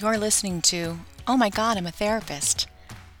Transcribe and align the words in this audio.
You're 0.00 0.16
listening 0.16 0.62
to 0.62 0.98
Oh 1.26 1.36
My 1.36 1.50
God, 1.50 1.76
I'm 1.76 1.86
a 1.86 1.90
Therapist, 1.90 2.66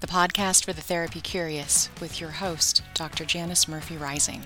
the 0.00 0.06
podcast 0.06 0.64
for 0.64 0.72
the 0.72 0.80
therapy 0.80 1.20
curious 1.20 1.90
with 2.00 2.22
your 2.22 2.30
host, 2.30 2.82
Dr. 2.94 3.26
Janys 3.26 3.68
Murphy 3.68 3.98
Rising. 3.98 4.42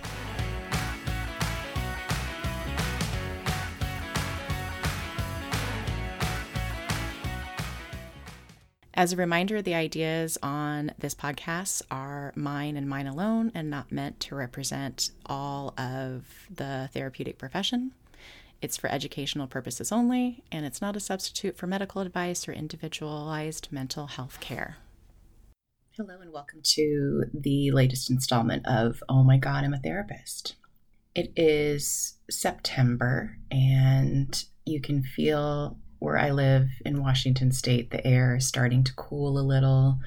As 8.95 9.13
a 9.13 9.17
reminder, 9.17 9.63
the 9.63 9.77
ideas 9.77 10.37
on 10.43 10.91
this 10.99 11.15
podcast 11.15 11.83
are 11.89 12.33
mine 12.35 12.77
and 12.77 12.89
mine 12.89 13.07
alone 13.07 13.53
and 13.55 13.71
not 13.71 13.93
meant 13.93 14.19
to 14.19 14.35
represent 14.35 15.13
all 15.27 15.73
of 15.79 16.25
the 16.53 16.91
therapeutic 16.93 17.39
profession. 17.39 17.93
It's 18.65 18.79
for 18.79 18.91
educational 18.91 19.47
purposes 19.47 19.93
only, 19.93 20.43
and 20.51 20.65
it's 20.65 20.81
not 20.81 20.97
a 20.97 21.01
substitute 21.01 21.59
for 21.59 21.67
medical 21.67 22.01
advice 22.01 22.49
or 22.49 22.53
individualized 22.55 23.69
mental 23.71 24.07
health 24.07 24.41
care. 24.41 24.79
Hello, 25.99 26.19
and 26.19 26.33
welcome 26.33 26.61
to 26.63 27.25
the 27.35 27.73
latest 27.73 28.09
installment 28.09 28.67
of 28.67 29.03
Oh 29.07 29.23
My 29.23 29.37
God, 29.37 29.65
I'm 29.65 29.75
a 29.75 29.79
Therapist. 29.79 30.57
It 31.15 31.31
is 31.37 32.15
September, 32.31 33.37
and 33.51 34.43
you 34.65 34.81
can 34.81 35.03
feel 35.03 35.77
where 35.99 36.17
I 36.17 36.31
live 36.31 36.71
in 36.87 37.03
Washington 37.03 37.53
state, 37.53 37.91
the 37.91 38.07
air 38.07 38.37
is 38.37 38.49
starting 38.49 38.83
to 38.85 38.95
cool 38.95 39.39
a 39.39 39.45
little. 39.45 39.99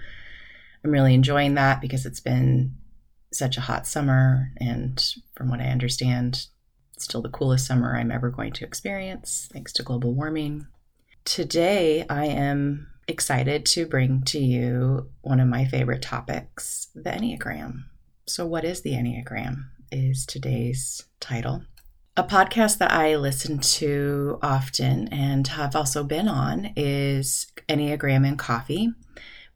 I'm 0.83 0.89
really 0.89 1.13
enjoying 1.13 1.53
that 1.53 1.80
because 1.80 2.08
it's 2.08 2.21
been 2.21 2.73
such 3.31 3.55
a 3.55 3.61
hot 3.61 3.85
summer. 3.85 4.52
And 4.58 4.99
from 5.35 5.52
what 5.52 5.61
I 5.61 5.66
understand, 5.66 6.47
still 7.03 7.21
the 7.21 7.29
coolest 7.29 7.65
summer 7.65 7.95
I'm 7.95 8.11
ever 8.11 8.29
going 8.29 8.53
to 8.53 8.65
experience, 8.65 9.49
thanks 9.51 9.73
to 9.73 9.83
global 9.83 10.13
warming. 10.13 10.67
Today, 11.25 12.05
I 12.09 12.25
am 12.25 12.88
excited 13.08 13.66
to 13.67 13.85
bring 13.85 14.23
to 14.23 14.39
you 14.39 15.09
one 15.22 15.39
of 15.39 15.47
my 15.47 15.66
favorite 15.66 16.02
topics 16.02 16.88
the 16.95 17.09
Enneagram. 17.09 17.83
So, 18.25 18.45
what 18.45 18.66
is 18.66 18.81
the 18.81 18.94
Enneagram? 18.94 19.66
Is 19.91 20.25
today's 20.25 21.05
title. 21.19 21.63
A 22.17 22.23
podcast 22.23 22.80
that 22.80 22.91
I 22.91 23.16
listen 23.16 23.59
to 23.59 24.39
often 24.41 25.07
and 25.09 25.47
have 25.47 25.75
also 25.75 26.03
been 26.03 26.27
on 26.27 26.73
is 26.75 27.47
Enneagram 27.69 28.27
and 28.27 28.39
Coffee 28.39 28.91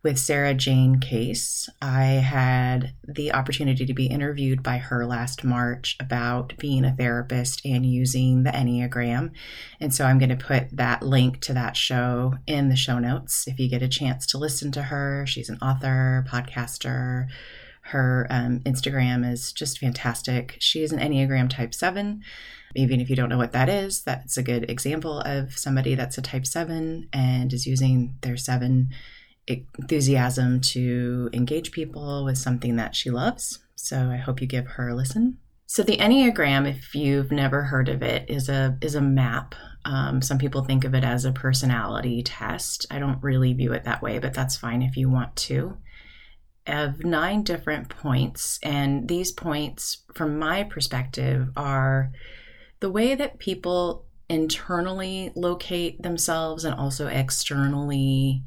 with 0.03 0.17
Sarah 0.17 0.53
Jane 0.53 0.99
Case. 0.99 1.69
I 1.81 2.05
had 2.05 2.93
the 3.07 3.33
opportunity 3.33 3.85
to 3.85 3.93
be 3.93 4.07
interviewed 4.07 4.63
by 4.63 4.77
her 4.77 5.05
last 5.05 5.43
March 5.43 5.95
about 5.99 6.57
being 6.57 6.85
a 6.85 6.95
therapist 6.95 7.63
and 7.65 7.85
using 7.85 8.43
the 8.43 8.51
Enneagram. 8.51 9.31
And 9.79 9.93
so 9.93 10.05
I'm 10.05 10.17
going 10.17 10.29
to 10.29 10.35
put 10.35 10.75
that 10.75 11.03
link 11.03 11.39
to 11.41 11.53
that 11.53 11.77
show 11.77 12.35
in 12.47 12.69
the 12.69 12.75
show 12.75 12.97
notes 12.97 13.47
if 13.47 13.59
you 13.59 13.69
get 13.69 13.83
a 13.83 13.87
chance 13.87 14.25
to 14.27 14.37
listen 14.37 14.71
to 14.71 14.83
her. 14.83 15.25
She's 15.27 15.49
an 15.49 15.59
author, 15.61 16.25
podcaster. 16.27 17.27
Her 17.83 18.27
um, 18.29 18.59
Instagram 18.61 19.29
is 19.29 19.51
just 19.51 19.79
fantastic. 19.79 20.55
She 20.59 20.81
is 20.81 20.91
an 20.91 20.99
Enneagram 20.99 21.49
Type 21.49 21.73
7. 21.73 22.23
Even 22.75 23.01
if 23.01 23.09
you 23.09 23.15
don't 23.15 23.29
know 23.29 23.37
what 23.37 23.51
that 23.51 23.69
is, 23.69 24.03
that's 24.03 24.37
a 24.37 24.43
good 24.43 24.69
example 24.69 25.19
of 25.19 25.57
somebody 25.57 25.93
that's 25.93 26.17
a 26.17 26.21
Type 26.21 26.45
7 26.45 27.09
and 27.11 27.51
is 27.51 27.67
using 27.67 28.15
their 28.21 28.37
7 28.37 28.89
enthusiasm 29.79 30.61
to 30.61 31.29
engage 31.33 31.71
people 31.71 32.25
with 32.25 32.37
something 32.37 32.75
that 32.75 32.95
she 32.95 33.09
loves. 33.09 33.59
So 33.75 34.09
I 34.09 34.17
hope 34.17 34.41
you 34.41 34.47
give 34.47 34.67
her 34.67 34.89
a 34.89 34.95
listen. 34.95 35.37
So 35.65 35.83
the 35.83 35.97
Enneagram, 35.97 36.69
if 36.69 36.93
you've 36.93 37.31
never 37.31 37.63
heard 37.63 37.87
of 37.87 38.03
it, 38.03 38.29
is 38.29 38.49
a 38.49 38.77
is 38.81 38.95
a 38.95 39.01
map. 39.01 39.55
Um, 39.85 40.21
some 40.21 40.37
people 40.37 40.63
think 40.63 40.83
of 40.83 40.93
it 40.93 41.03
as 41.03 41.25
a 41.25 41.31
personality 41.31 42.21
test. 42.23 42.85
I 42.91 42.99
don't 42.99 43.23
really 43.23 43.53
view 43.53 43.73
it 43.73 43.85
that 43.85 44.01
way, 44.01 44.19
but 44.19 44.33
that's 44.33 44.57
fine 44.57 44.81
if 44.81 44.97
you 44.97 45.09
want 45.09 45.35
to 45.37 45.77
of 46.67 47.03
nine 47.03 47.43
different 47.43 47.89
points. 47.89 48.59
And 48.63 49.07
these 49.07 49.31
points, 49.31 50.03
from 50.13 50.37
my 50.37 50.63
perspective, 50.63 51.49
are 51.55 52.11
the 52.79 52.91
way 52.91 53.15
that 53.15 53.39
people 53.39 54.05
internally 54.29 55.31
locate 55.35 56.01
themselves 56.01 56.63
and 56.63 56.73
also 56.75 57.07
externally 57.07 58.43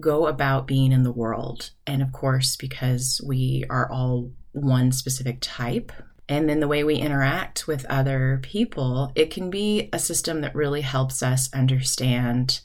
go 0.00 0.26
about 0.26 0.66
being 0.66 0.92
in 0.92 1.02
the 1.02 1.12
world. 1.12 1.70
And 1.86 2.02
of 2.02 2.12
course, 2.12 2.56
because 2.56 3.20
we 3.24 3.64
are 3.68 3.90
all 3.90 4.30
one 4.52 4.92
specific 4.92 5.38
type, 5.40 5.92
and 6.28 6.48
then 6.48 6.60
the 6.60 6.68
way 6.68 6.84
we 6.84 6.96
interact 6.96 7.66
with 7.66 7.86
other 7.86 8.38
people, 8.42 9.12
it 9.14 9.30
can 9.30 9.48
be 9.50 9.88
a 9.92 9.98
system 9.98 10.42
that 10.42 10.54
really 10.54 10.82
helps 10.82 11.22
us 11.22 11.52
understand 11.54 12.60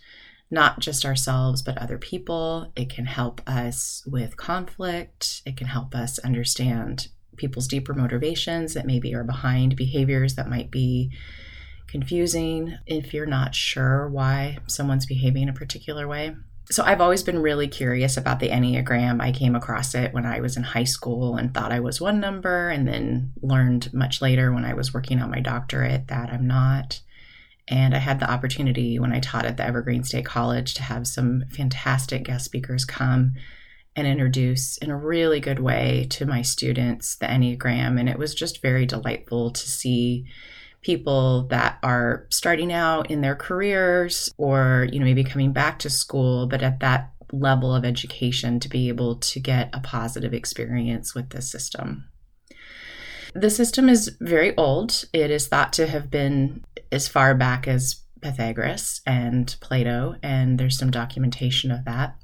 not 0.52 0.80
just 0.80 1.06
ourselves, 1.06 1.62
but 1.62 1.78
other 1.78 1.98
people. 1.98 2.72
It 2.76 2.90
can 2.90 3.06
help 3.06 3.42
us 3.48 4.04
with 4.06 4.38
conflict. 4.38 5.42
It 5.46 5.58
can 5.58 5.68
help 5.68 5.96
us 5.96 6.20
understand 6.20 7.08
people's 7.38 7.68
deeper 7.68 7.94
motivations 7.94 8.76
that 8.76 8.86
maybe 8.86 9.16
are 9.16 9.24
behind 9.24 9.76
behaviors 9.76 10.36
that 10.36 10.50
might 10.50 10.70
be 10.70 11.12
confusing 11.88 12.78
if 12.86 13.14
you're 13.14 13.26
not 13.26 13.56
sure 13.56 14.08
why 14.10 14.60
someone's 14.68 15.08
behaving 15.08 15.50
a 15.50 15.54
particular 15.54 16.08
way. 16.08 16.36
So 16.72 16.84
I've 16.84 17.02
always 17.02 17.24
been 17.24 17.42
really 17.42 17.68
curious 17.68 18.16
about 18.16 18.40
the 18.40 18.50
Enneagram. 18.50 19.22
I 19.22 19.32
came 19.32 19.56
across 19.56 19.96
it 19.96 20.14
when 20.14 20.26
I 20.26 20.40
was 20.40 20.56
in 20.56 20.64
high 20.64 20.86
school 20.86 21.36
and 21.36 21.54
thought 21.54 21.74
I 21.74 21.82
was 21.82 22.00
one 22.00 22.20
number, 22.20 22.70
and 22.70 22.88
then 22.88 23.34
learned 23.42 23.94
much 23.94 24.22
later 24.22 24.52
when 24.54 24.64
I 24.64 24.74
was 24.74 24.94
working 24.94 25.22
on 25.22 25.30
my 25.30 25.42
doctorate 25.42 26.08
that 26.08 26.30
I'm 26.32 26.48
not. 26.48 27.02
And 27.68 27.94
I 27.94 28.00
had 28.00 28.20
the 28.20 28.32
opportunity 28.32 28.98
when 29.00 29.14
I 29.14 29.20
taught 29.20 29.46
at 29.46 29.58
the 29.58 29.66
Evergreen 29.66 30.04
State 30.04 30.26
College 30.26 30.74
to 30.76 30.84
have 30.84 31.08
some 31.08 31.44
fantastic 31.52 32.24
guest 32.24 32.46
speakers 32.46 32.86
come 32.86 33.34
and 33.96 34.08
introduce 34.08 34.78
in 34.78 34.90
a 34.90 34.98
really 34.98 35.40
good 35.40 35.60
way 35.60 36.08
to 36.10 36.26
my 36.26 36.42
students 36.42 37.16
the 37.16 37.26
Enneagram. 37.26 38.00
And 38.00 38.10
it 38.10 38.18
was 38.18 38.34
just 38.34 38.62
very 38.62 38.86
delightful 38.86 39.52
to 39.52 39.70
see 39.70 40.26
people 40.84 41.48
that 41.48 41.80
are 41.82 42.28
starting 42.30 42.72
out 42.72 43.10
in 43.10 43.22
their 43.22 43.36
careers 43.36 44.32
or, 44.38 44.88
you 44.92 45.00
know, 45.00 45.06
maybe 45.06 45.24
coming 45.24 45.54
back 45.54 45.80
to 45.80 45.90
school, 45.90 46.46
but 46.48 46.62
at 46.62 46.80
that 46.82 47.12
level 47.32 47.74
of 47.74 47.84
education 47.84 48.60
to 48.60 48.70
be 48.70 48.90
able 48.90 49.16
to 49.16 49.40
get 49.40 49.70
a 49.74 49.80
positive 49.80 50.34
experience 50.34 51.16
with 51.16 51.30
the 51.30 51.42
system. 51.42 52.06
The 53.34 53.50
system 53.50 53.90
is 53.90 54.16
very 54.22 54.56
old. 54.58 55.06
It 55.12 55.32
is 55.32 55.48
thought 55.48 55.74
to 55.74 55.88
have 55.88 56.12
been 56.12 56.64
as 56.92 57.08
far 57.08 57.34
back 57.34 57.68
as 57.68 58.02
Pythagoras 58.22 59.02
and 59.06 59.56
Plato, 59.60 60.16
and 60.22 60.60
there's 60.60 60.78
some 60.78 60.92
documentation 60.92 61.72
of 61.72 61.86
that. 61.86 62.16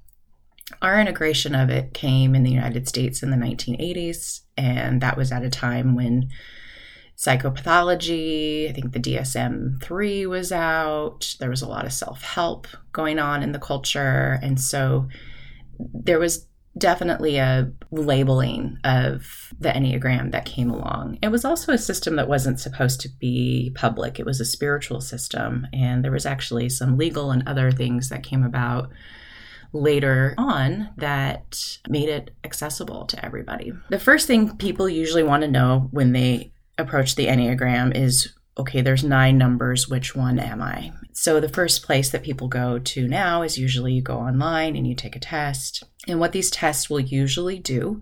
Our 0.84 1.00
integration 1.00 1.56
of 1.56 1.72
it 1.72 1.96
came 1.96 2.36
in 2.36 2.44
the 2.44 2.52
United 2.52 2.88
States 2.88 3.24
in 3.24 3.32
the 3.32 3.38
1980s, 3.38 4.42
and 4.56 5.02
that 5.02 5.18
was 5.18 5.32
at 5.32 5.44
a 5.44 5.50
time 5.50 5.96
when 5.96 6.30
psychopathology, 7.20 8.70
I 8.70 8.74
think 8.74 8.94
the 8.94 9.00
DSM 9.00 9.84
3 9.84 10.26
was 10.26 10.54
out, 10.54 11.36
there 11.40 11.50
was 11.50 11.62
a 11.62 11.68
lot 11.68 11.86
of 11.86 11.92
self 11.92 12.22
help 12.22 12.66
going 12.94 13.20
on 13.20 13.44
in 13.44 13.52
the 13.52 13.60
culture. 13.60 14.40
And 14.42 14.60
so 14.60 15.10
there 15.78 16.20
was 16.20 16.46
definitely 16.78 17.38
a 17.38 17.70
labeling 17.92 18.78
of 18.86 19.54
the 19.60 19.70
Enneagram 19.70 20.32
that 20.32 20.46
came 20.46 20.70
along. 20.70 21.18
It 21.22 21.28
was 21.28 21.44
also 21.44 21.74
a 21.74 21.78
system 21.78 22.16
that 22.16 22.30
wasn't 22.30 22.60
supposed 22.60 23.02
to 23.02 23.10
be 23.10 23.74
public, 23.76 24.18
it 24.18 24.26
was 24.26 24.40
a 24.40 24.46
spiritual 24.46 25.02
system. 25.02 25.68
And 25.74 26.06
there 26.06 26.14
was 26.14 26.26
actually 26.26 26.70
some 26.70 26.98
legal 26.98 27.32
and 27.32 27.46
other 27.46 27.70
things 27.70 28.08
that 28.10 28.24
came 28.24 28.46
about 28.46 28.92
later 29.74 30.36
on 30.38 30.90
that 30.98 31.78
made 31.90 32.08
it 32.08 32.32
accessible 32.46 33.06
to 33.08 33.26
everybody. 33.26 33.74
The 33.90 34.00
first 34.00 34.26
thing 34.26 34.56
people 34.56 34.88
usually 34.88 35.24
want 35.24 35.42
to 35.42 35.52
know 35.52 35.90
when 35.92 36.14
they 36.14 36.54
approach 36.80 37.16
the 37.16 37.28
Enneagram 37.28 37.96
is 37.96 38.34
okay, 38.60 38.82
there's 38.82 39.04
nine 39.04 39.38
numbers, 39.38 39.88
which 39.88 40.16
one 40.16 40.38
am 40.38 40.62
I? 40.62 40.92
So 41.14 41.40
the 41.40 41.50
first 41.50 41.84
place 41.84 42.10
that 42.10 42.24
people 42.24 42.50
go 42.50 42.78
to 42.78 43.08
now 43.08 43.42
is 43.42 43.58
usually 43.58 43.94
you 43.94 44.02
go 44.02 44.18
online 44.18 44.76
and 44.76 44.86
you 44.86 44.94
take 44.94 45.16
a 45.16 45.20
test. 45.20 45.84
And 46.08 46.20
what 46.20 46.34
these 46.34 46.52
tests 46.52 46.90
will 46.90 47.00
usually 47.00 47.58
do 47.58 48.02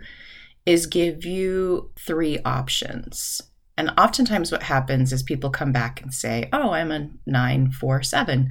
is 0.66 0.88
give 0.88 1.26
you 1.26 1.92
three 1.98 2.40
options. 2.44 3.42
And 3.78 3.92
oftentimes 3.98 4.52
what 4.52 4.64
happens 4.64 5.14
is 5.14 5.22
people 5.22 5.52
come 5.52 5.72
back 5.72 6.02
and 6.02 6.12
say, 6.12 6.50
oh, 6.52 6.72
I'm 6.72 6.92
a 6.92 7.10
947. 7.28 8.50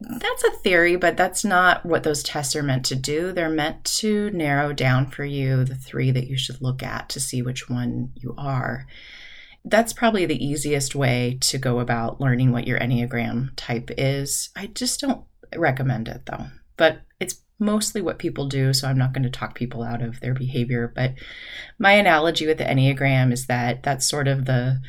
That's 0.00 0.44
a 0.44 0.50
theory, 0.50 0.96
but 0.96 1.16
that's 1.16 1.44
not 1.44 1.86
what 1.86 2.02
those 2.02 2.24
tests 2.24 2.56
are 2.56 2.64
meant 2.64 2.84
to 2.86 2.96
do. 2.96 3.30
They're 3.30 3.48
meant 3.48 3.84
to 3.84 4.30
narrow 4.30 4.72
down 4.72 5.06
for 5.06 5.24
you 5.24 5.64
the 5.64 5.76
three 5.76 6.10
that 6.10 6.26
you 6.26 6.36
should 6.36 6.60
look 6.60 6.82
at 6.82 7.08
to 7.10 7.20
see 7.20 7.42
which 7.42 7.70
one 7.70 8.10
you 8.16 8.34
are 8.36 8.86
that's 9.64 9.92
probably 9.92 10.26
the 10.26 10.44
easiest 10.44 10.94
way 10.94 11.38
to 11.40 11.58
go 11.58 11.80
about 11.80 12.20
learning 12.20 12.52
what 12.52 12.66
your 12.66 12.78
Enneagram 12.78 13.50
type 13.56 13.90
is. 13.96 14.50
I 14.56 14.66
just 14.68 15.00
don't 15.00 15.24
recommend 15.56 16.08
it 16.08 16.26
though, 16.26 16.46
but 16.76 17.00
it's 17.20 17.42
mostly 17.58 18.02
what 18.02 18.18
people 18.18 18.46
do, 18.46 18.72
so 18.72 18.88
I'm 18.88 18.98
not 18.98 19.12
going 19.12 19.22
to 19.22 19.30
talk 19.30 19.54
people 19.54 19.82
out 19.82 20.02
of 20.02 20.20
their 20.20 20.34
behavior. 20.34 20.92
But 20.94 21.14
my 21.78 21.92
analogy 21.92 22.46
with 22.46 22.58
the 22.58 22.64
Enneagram 22.64 23.32
is 23.32 23.46
that 23.46 23.82
that's 23.82 24.06
sort 24.06 24.28
of 24.28 24.44
the 24.44 24.80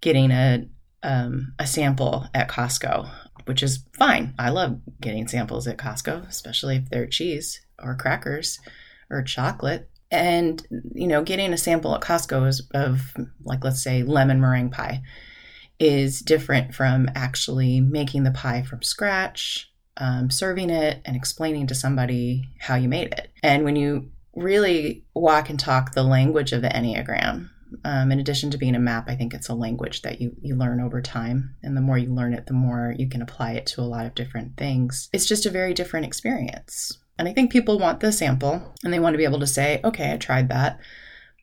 getting 0.00 0.30
a 0.30 0.66
um, 1.02 1.54
a 1.58 1.66
sample 1.66 2.26
at 2.34 2.50
Costco 2.50 3.10
which 3.50 3.64
is 3.64 3.84
fine. 3.92 4.32
I 4.38 4.50
love 4.50 4.78
getting 5.00 5.26
samples 5.26 5.66
at 5.66 5.76
Costco, 5.76 6.28
especially 6.28 6.76
if 6.76 6.88
they're 6.88 7.06
cheese 7.06 7.60
or 7.82 7.96
crackers 7.96 8.60
or 9.10 9.22
chocolate. 9.22 9.89
And, 10.10 10.66
you 10.92 11.06
know, 11.06 11.22
getting 11.22 11.52
a 11.52 11.58
sample 11.58 11.94
at 11.94 12.00
Costco 12.00 12.48
is 12.48 12.68
of, 12.74 13.14
like, 13.44 13.62
let's 13.62 13.82
say, 13.82 14.02
lemon 14.02 14.40
meringue 14.40 14.70
pie 14.70 15.02
is 15.78 16.20
different 16.20 16.74
from 16.74 17.08
actually 17.14 17.80
making 17.80 18.24
the 18.24 18.30
pie 18.32 18.62
from 18.62 18.82
scratch, 18.82 19.72
um, 19.96 20.30
serving 20.30 20.68
it, 20.68 21.00
and 21.04 21.16
explaining 21.16 21.66
to 21.68 21.74
somebody 21.74 22.48
how 22.58 22.74
you 22.74 22.88
made 22.88 23.12
it. 23.12 23.30
And 23.42 23.64
when 23.64 23.76
you 23.76 24.10
really 24.34 25.04
walk 25.14 25.48
and 25.48 25.58
talk 25.58 25.92
the 25.92 26.02
language 26.02 26.52
of 26.52 26.62
the 26.62 26.68
Enneagram, 26.68 27.48
um, 27.84 28.10
in 28.10 28.18
addition 28.18 28.50
to 28.50 28.58
being 28.58 28.74
a 28.74 28.80
map, 28.80 29.08
I 29.08 29.14
think 29.14 29.32
it's 29.32 29.48
a 29.48 29.54
language 29.54 30.02
that 30.02 30.20
you, 30.20 30.34
you 30.42 30.56
learn 30.56 30.80
over 30.80 31.00
time. 31.00 31.54
And 31.62 31.76
the 31.76 31.80
more 31.80 31.96
you 31.96 32.12
learn 32.12 32.34
it, 32.34 32.46
the 32.46 32.52
more 32.52 32.94
you 32.98 33.08
can 33.08 33.22
apply 33.22 33.52
it 33.52 33.66
to 33.66 33.80
a 33.80 33.82
lot 33.82 34.06
of 34.06 34.14
different 34.14 34.56
things. 34.56 35.08
It's 35.12 35.26
just 35.26 35.46
a 35.46 35.50
very 35.50 35.72
different 35.72 36.06
experience. 36.06 36.98
And 37.20 37.28
I 37.28 37.34
think 37.34 37.52
people 37.52 37.78
want 37.78 38.00
the 38.00 38.12
sample 38.12 38.74
and 38.82 38.92
they 38.92 38.98
want 38.98 39.12
to 39.12 39.18
be 39.18 39.24
able 39.24 39.40
to 39.40 39.46
say, 39.46 39.78
okay, 39.84 40.14
I 40.14 40.16
tried 40.16 40.48
that. 40.48 40.80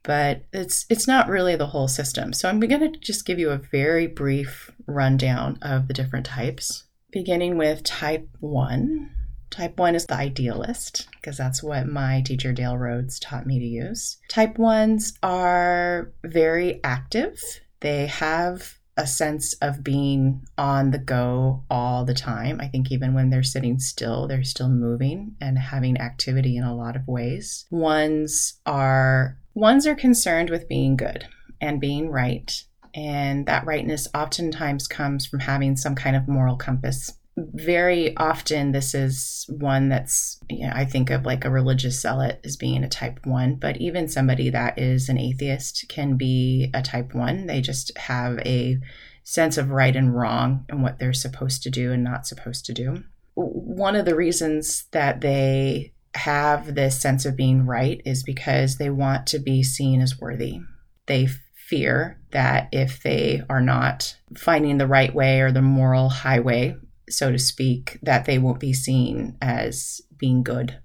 But 0.04 0.42
it's 0.52 0.88
it's 0.90 1.08
not 1.08 1.30
really 1.30 1.56
the 1.56 1.68
whole 1.68 1.88
system. 1.88 2.34
So 2.34 2.50
I'm 2.50 2.60
going 2.60 2.80
to 2.80 3.00
just 3.00 3.28
give 3.28 3.38
you 3.38 3.52
a 3.52 3.60
very 3.60 4.08
brief 4.08 4.72
rundown 4.88 5.60
of 5.62 5.88
the 5.88 5.94
different 5.94 6.26
types, 6.26 6.86
beginning 7.12 7.58
with 7.58 7.84
type 7.84 8.28
1. 8.40 9.12
Type 9.52 9.78
1 9.78 9.94
is 9.94 10.08
the 10.08 10.16
idealist, 10.16 11.08
because 11.18 11.38
that's 11.38 11.62
what 11.62 11.88
my 11.88 12.22
teacher 12.22 12.54
Dale 12.54 12.78
Rhodes 12.78 13.20
taught 13.20 13.46
me 13.46 13.60
to 13.60 13.66
use. 13.66 14.18
Type 14.30 14.58
1s 14.58 15.14
are 15.22 16.12
very 16.24 16.84
active. 16.84 17.40
They 17.82 18.08
have 18.08 18.77
a 18.98 19.06
sense 19.06 19.54
of 19.62 19.84
being 19.84 20.46
on 20.58 20.92
the 20.92 20.98
go 20.98 21.64
all 21.70 22.04
the 22.04 22.14
time. 22.14 22.60
I 22.60 22.68
think 22.68 22.92
even 22.92 23.14
when 23.14 23.30
they're 23.30 23.44
sitting 23.44 23.80
still, 23.80 24.28
they're 24.28 24.44
still 24.44 24.70
moving 24.70 25.36
and 25.40 25.58
having 25.58 26.02
activity 26.02 26.58
in 26.58 26.64
a 26.64 26.76
lot 26.76 26.96
of 26.96 27.08
ways. 27.08 27.66
Ones 27.70 28.60
are 28.66 29.38
ones 29.54 29.88
are 29.88 29.96
concerned 29.96 30.50
with 30.50 30.68
being 30.68 30.98
good 30.98 31.28
and 31.62 31.80
being 31.80 32.10
right. 32.10 32.64
And 32.94 33.46
that 33.46 33.66
rightness 33.66 34.08
oftentimes 34.16 34.88
comes 34.88 35.26
from 35.26 35.42
having 35.42 35.76
some 35.76 35.94
kind 35.94 36.16
of 36.16 36.28
moral 36.28 36.56
compass 36.56 37.17
very 37.38 38.18
often 38.18 38.72
this 38.72 38.95
is 38.95 39.45
one 39.48 39.89
that's 39.89 40.39
you 40.50 40.66
know, 40.66 40.74
i 40.74 40.84
think 40.84 41.12
of 41.12 41.25
like 41.25 41.45
a 41.45 41.51
religious 41.51 42.01
zealot 42.01 42.39
as 42.44 42.57
being 42.57 42.84
a 42.84 42.89
type 42.89 43.19
1 43.25 43.56
but 43.56 43.78
even 43.78 44.07
somebody 44.07 44.50
that 44.50 44.80
is 44.80 45.07
an 45.07 45.19
atheist 45.19 45.86
can 45.88 46.18
be 46.18 46.72
a 46.74 46.81
type 46.81 47.13
1 47.13 47.45
they 47.45 47.62
just 47.62 47.95
have 47.98 48.39
a 48.39 48.80
sense 49.28 49.57
of 49.57 49.72
right 49.72 49.98
and 49.98 50.16
wrong 50.16 50.63
and 50.69 50.81
what 50.81 51.00
they're 51.00 51.12
supposed 51.12 51.62
to 51.62 51.69
do 51.69 51.92
and 51.92 52.01
not 52.01 52.25
supposed 52.25 52.66
to 52.66 52.74
do. 52.74 53.04
One 53.36 53.98
of 53.98 54.06
the 54.06 54.16
reasons 54.16 54.86
that 54.92 55.19
they 55.19 55.92
have 56.16 56.75
this 56.75 57.01
sense 57.01 57.25
of 57.25 57.36
being 57.36 57.66
right 57.66 58.01
is 58.06 58.24
because 58.24 58.78
they 58.78 58.90
want 58.90 59.28
to 59.28 59.40
be 59.40 59.63
seen 59.63 60.00
as 60.00 60.18
worthy. 60.18 60.62
They 61.07 61.28
fear 61.54 62.22
that 62.31 62.69
if 62.72 63.04
they 63.04 63.44
are 63.50 63.60
not 63.60 64.16
finding 64.38 64.78
the 64.78 64.88
right 64.88 65.13
way 65.13 65.42
or 65.42 65.51
the 65.51 65.62
moral 65.62 66.07
highway 66.07 66.78
so 67.09 67.31
to 67.31 67.39
speak, 67.39 68.00
that 68.01 68.25
they 68.25 68.38
won't 68.38 68.59
be 68.59 68.74
seen 68.74 69.38
as 69.42 70.01
being 70.18 70.44
good 70.44 70.77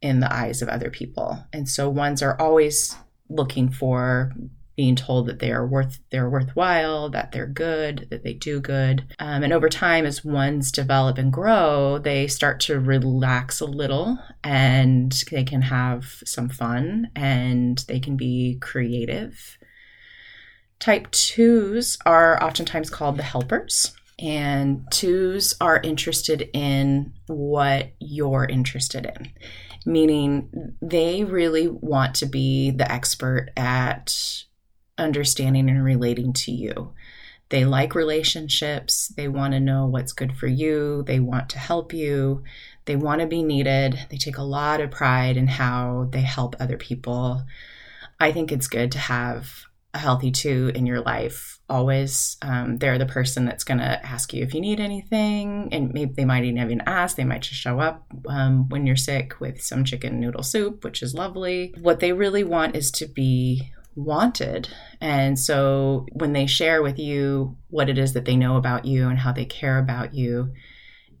in 0.00 0.20
the 0.20 0.32
eyes 0.32 0.62
of 0.62 0.68
other 0.68 0.90
people. 0.90 1.44
And 1.52 1.68
so 1.68 1.88
ones 1.88 2.22
are 2.22 2.40
always 2.40 2.96
looking 3.28 3.70
for 3.70 4.32
being 4.76 4.96
told 4.96 5.26
that 5.26 5.38
they 5.38 5.52
are 5.52 5.66
worth 5.66 6.00
they're 6.10 6.28
worthwhile, 6.28 7.08
that 7.10 7.32
they're 7.32 7.46
good, 7.46 8.08
that 8.10 8.24
they 8.24 8.34
do 8.34 8.60
good. 8.60 9.04
Um, 9.18 9.42
and 9.42 9.52
over 9.52 9.68
time, 9.68 10.04
as 10.04 10.24
ones 10.24 10.72
develop 10.72 11.16
and 11.16 11.32
grow, 11.32 11.98
they 11.98 12.26
start 12.26 12.60
to 12.60 12.80
relax 12.80 13.60
a 13.60 13.66
little, 13.66 14.18
and 14.42 15.12
they 15.30 15.44
can 15.44 15.62
have 15.62 16.22
some 16.24 16.48
fun, 16.48 17.10
and 17.14 17.78
they 17.88 18.00
can 18.00 18.16
be 18.16 18.58
creative. 18.60 19.58
Type 20.80 21.10
twos 21.12 21.96
are 22.04 22.42
oftentimes 22.42 22.90
called 22.90 23.16
the 23.16 23.22
helpers. 23.22 23.94
And 24.24 24.86
twos 24.90 25.54
are 25.60 25.78
interested 25.78 26.48
in 26.54 27.12
what 27.26 27.92
you're 27.98 28.46
interested 28.46 29.04
in, 29.04 29.30
meaning 29.84 30.74
they 30.80 31.24
really 31.24 31.68
want 31.68 32.14
to 32.16 32.26
be 32.26 32.70
the 32.70 32.90
expert 32.90 33.50
at 33.54 34.44
understanding 34.96 35.68
and 35.68 35.84
relating 35.84 36.32
to 36.32 36.52
you. 36.52 36.94
They 37.50 37.66
like 37.66 37.94
relationships. 37.94 39.08
They 39.08 39.28
want 39.28 39.52
to 39.52 39.60
know 39.60 39.84
what's 39.84 40.14
good 40.14 40.34
for 40.38 40.46
you. 40.46 41.02
They 41.06 41.20
want 41.20 41.50
to 41.50 41.58
help 41.58 41.92
you. 41.92 42.44
They 42.86 42.96
want 42.96 43.20
to 43.20 43.26
be 43.26 43.42
needed. 43.42 44.06
They 44.08 44.16
take 44.16 44.38
a 44.38 44.42
lot 44.42 44.80
of 44.80 44.90
pride 44.90 45.36
in 45.36 45.48
how 45.48 46.08
they 46.10 46.22
help 46.22 46.56
other 46.58 46.78
people. 46.78 47.44
I 48.18 48.32
think 48.32 48.50
it's 48.50 48.68
good 48.68 48.90
to 48.92 48.98
have 48.98 49.66
a 49.92 49.98
healthy 49.98 50.30
two 50.30 50.72
in 50.74 50.86
your 50.86 51.02
life 51.02 51.53
always 51.68 52.36
um, 52.42 52.76
they're 52.78 52.98
the 52.98 53.06
person 53.06 53.44
that's 53.46 53.64
going 53.64 53.78
to 53.78 54.06
ask 54.06 54.34
you 54.34 54.42
if 54.42 54.52
you 54.52 54.60
need 54.60 54.80
anything 54.80 55.68
and 55.72 55.92
maybe 55.92 56.12
they 56.12 56.24
might 56.24 56.44
even 56.44 56.82
ask 56.86 57.16
they 57.16 57.24
might 57.24 57.42
just 57.42 57.60
show 57.60 57.80
up 57.80 58.04
um, 58.28 58.68
when 58.68 58.86
you're 58.86 58.96
sick 58.96 59.40
with 59.40 59.62
some 59.62 59.84
chicken 59.84 60.20
noodle 60.20 60.42
soup 60.42 60.84
which 60.84 61.02
is 61.02 61.14
lovely. 61.14 61.74
What 61.80 62.00
they 62.00 62.12
really 62.12 62.44
want 62.44 62.76
is 62.76 62.90
to 62.92 63.06
be 63.06 63.72
wanted 63.96 64.68
and 65.00 65.38
so 65.38 66.04
when 66.12 66.32
they 66.32 66.46
share 66.46 66.82
with 66.82 66.98
you 66.98 67.56
what 67.70 67.88
it 67.88 67.96
is 67.96 68.12
that 68.12 68.24
they 68.24 68.36
know 68.36 68.56
about 68.56 68.84
you 68.84 69.08
and 69.08 69.20
how 69.20 69.30
they 69.30 69.44
care 69.44 69.78
about 69.78 70.12
you 70.12 70.52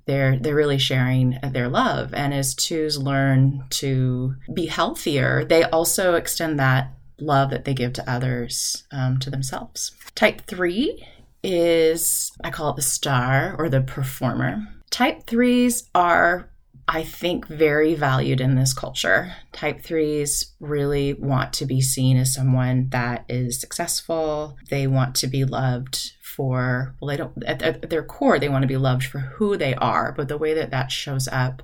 they're 0.06 0.36
they're 0.40 0.56
really 0.56 0.76
sharing 0.76 1.38
their 1.52 1.68
love 1.68 2.12
and 2.14 2.34
as 2.34 2.52
twos 2.52 2.98
learn 2.98 3.64
to 3.70 4.34
be 4.52 4.66
healthier 4.66 5.44
they 5.44 5.62
also 5.62 6.14
extend 6.14 6.58
that 6.58 6.92
love 7.18 7.50
that 7.50 7.64
they 7.64 7.74
give 7.74 7.92
to 7.94 8.10
others 8.10 8.84
um, 8.92 9.18
to 9.20 9.30
themselves. 9.30 9.92
Type 10.14 10.42
three 10.46 11.06
is, 11.42 12.32
I 12.42 12.50
call 12.50 12.70
it 12.70 12.76
the 12.76 12.82
star 12.82 13.54
or 13.58 13.68
the 13.68 13.80
performer. 13.80 14.66
Type 14.90 15.26
threes 15.26 15.88
are, 15.94 16.50
I 16.88 17.02
think, 17.02 17.46
very 17.46 17.94
valued 17.94 18.40
in 18.40 18.54
this 18.54 18.72
culture. 18.72 19.32
Type 19.52 19.82
threes 19.82 20.52
really 20.60 21.14
want 21.14 21.52
to 21.54 21.66
be 21.66 21.80
seen 21.80 22.16
as 22.16 22.34
someone 22.34 22.88
that 22.90 23.24
is 23.28 23.60
successful. 23.60 24.56
They 24.70 24.86
want 24.86 25.14
to 25.16 25.26
be 25.26 25.44
loved 25.44 26.12
for, 26.22 26.94
well, 27.00 27.08
they 27.08 27.16
don't, 27.16 27.44
at, 27.44 27.62
at 27.62 27.90
their 27.90 28.02
core, 28.02 28.38
they 28.38 28.48
want 28.48 28.62
to 28.62 28.68
be 28.68 28.76
loved 28.76 29.04
for 29.04 29.18
who 29.18 29.56
they 29.56 29.74
are, 29.74 30.12
but 30.12 30.28
the 30.28 30.38
way 30.38 30.54
that 30.54 30.70
that 30.70 30.90
shows 30.90 31.28
up 31.28 31.62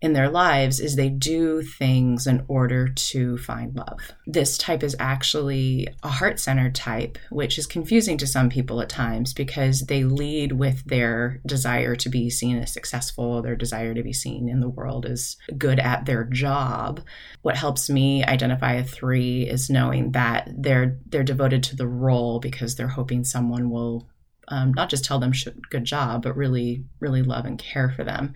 in 0.00 0.12
their 0.12 0.30
lives 0.30 0.78
is 0.78 0.94
they 0.94 1.08
do 1.08 1.60
things 1.60 2.26
in 2.26 2.44
order 2.46 2.88
to 2.88 3.36
find 3.38 3.74
love. 3.74 3.98
This 4.26 4.56
type 4.56 4.82
is 4.84 4.94
actually 5.00 5.88
a 6.02 6.08
heart 6.08 6.38
centered 6.38 6.74
type, 6.74 7.18
which 7.30 7.58
is 7.58 7.66
confusing 7.66 8.16
to 8.18 8.26
some 8.26 8.48
people 8.48 8.80
at 8.80 8.88
times 8.88 9.34
because 9.34 9.82
they 9.82 10.04
lead 10.04 10.52
with 10.52 10.84
their 10.84 11.40
desire 11.44 11.96
to 11.96 12.08
be 12.08 12.30
seen 12.30 12.58
as 12.58 12.72
successful, 12.72 13.42
their 13.42 13.56
desire 13.56 13.92
to 13.94 14.02
be 14.02 14.12
seen 14.12 14.48
in 14.48 14.60
the 14.60 14.68
world 14.68 15.04
as 15.04 15.36
good 15.56 15.80
at 15.80 16.06
their 16.06 16.24
job. 16.24 17.00
What 17.42 17.56
helps 17.56 17.90
me 17.90 18.24
identify 18.24 18.74
a 18.74 18.84
three 18.84 19.42
is 19.42 19.68
knowing 19.68 20.12
that 20.12 20.48
they're 20.56 20.98
they're 21.06 21.24
devoted 21.24 21.62
to 21.64 21.76
the 21.76 21.88
role 21.88 22.38
because 22.38 22.76
they're 22.76 22.86
hoping 22.88 23.24
someone 23.24 23.70
will 23.70 24.08
um, 24.48 24.72
not 24.72 24.88
just 24.90 25.04
tell 25.04 25.18
them 25.18 25.32
good 25.70 25.84
job, 25.84 26.22
but 26.22 26.36
really, 26.36 26.84
really 27.00 27.22
love 27.22 27.44
and 27.44 27.58
care 27.58 27.90
for 27.90 28.04
them. 28.04 28.34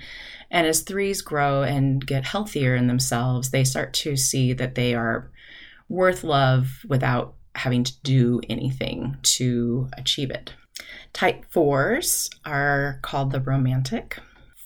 And 0.50 0.66
as 0.66 0.80
threes 0.80 1.22
grow 1.22 1.62
and 1.62 2.06
get 2.06 2.24
healthier 2.24 2.74
in 2.74 2.86
themselves, 2.86 3.50
they 3.50 3.64
start 3.64 3.92
to 3.94 4.16
see 4.16 4.52
that 4.52 4.74
they 4.74 4.94
are 4.94 5.30
worth 5.88 6.24
love 6.24 6.84
without 6.88 7.34
having 7.54 7.84
to 7.84 8.00
do 8.02 8.40
anything 8.48 9.16
to 9.22 9.88
achieve 9.96 10.30
it. 10.30 10.54
Type 11.12 11.44
fours 11.50 12.30
are 12.44 12.98
called 13.02 13.30
the 13.30 13.40
romantic. 13.40 14.18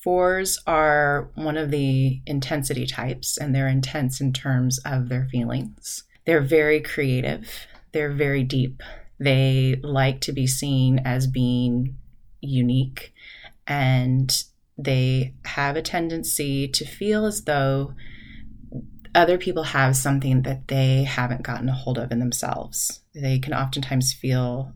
Fours 0.03 0.59
are 0.67 1.31
one 1.35 1.57
of 1.57 1.73
the 1.73 2.21
intensity 2.27 2.87
types, 2.87 3.37
and 3.37 3.55
they're 3.55 3.69
intense 3.69 4.21
in 4.21 4.33
terms 4.33 4.79
of 4.85 5.09
their 5.09 5.25
feelings. 5.25 6.05
They're 6.25 6.41
very 6.41 6.81
creative, 6.81 7.67
they're 7.93 8.13
very 8.13 8.45
deep, 8.45 8.83
they 9.19 9.81
like 9.83 10.21
to 10.23 10.33
be 10.33 10.47
seen 10.47 11.01
as 11.01 11.27
being 11.27 11.97
unique 12.41 13.13
and 13.67 14.45
they 14.79 15.35
have 15.45 15.77
a 15.77 15.83
tendency 15.83 16.69
to 16.69 16.85
feel 16.85 17.25
as 17.25 17.45
though 17.45 17.95
other 19.15 19.39
people 19.39 19.63
have 19.63 19.97
something 19.97 20.43
that 20.43 20.69
they 20.69 21.05
haven't 21.05 21.43
gotten 21.43 21.71
a 21.71 21.75
hold 21.75 21.99
of 21.99 22.13
in 22.13 22.19
themselves. 22.19 23.01
They 23.15 23.39
can 23.39 23.55
oftentimes 23.55 24.13
feel 24.13 24.75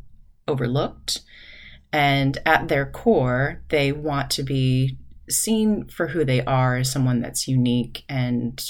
overlooked. 0.49 1.21
And 1.93 2.39
at 2.47 2.69
their 2.69 2.87
core, 2.87 3.63
they 3.69 3.93
want 3.93 4.31
to 4.33 4.43
be 4.43 4.97
seen 5.29 5.87
for 5.89 6.09
who 6.09 6.25
they 6.25 6.43
are 6.45 6.77
as 6.77 6.91
someone 6.91 7.21
that's 7.21 7.47
unique 7.47 8.05
and 8.09 8.65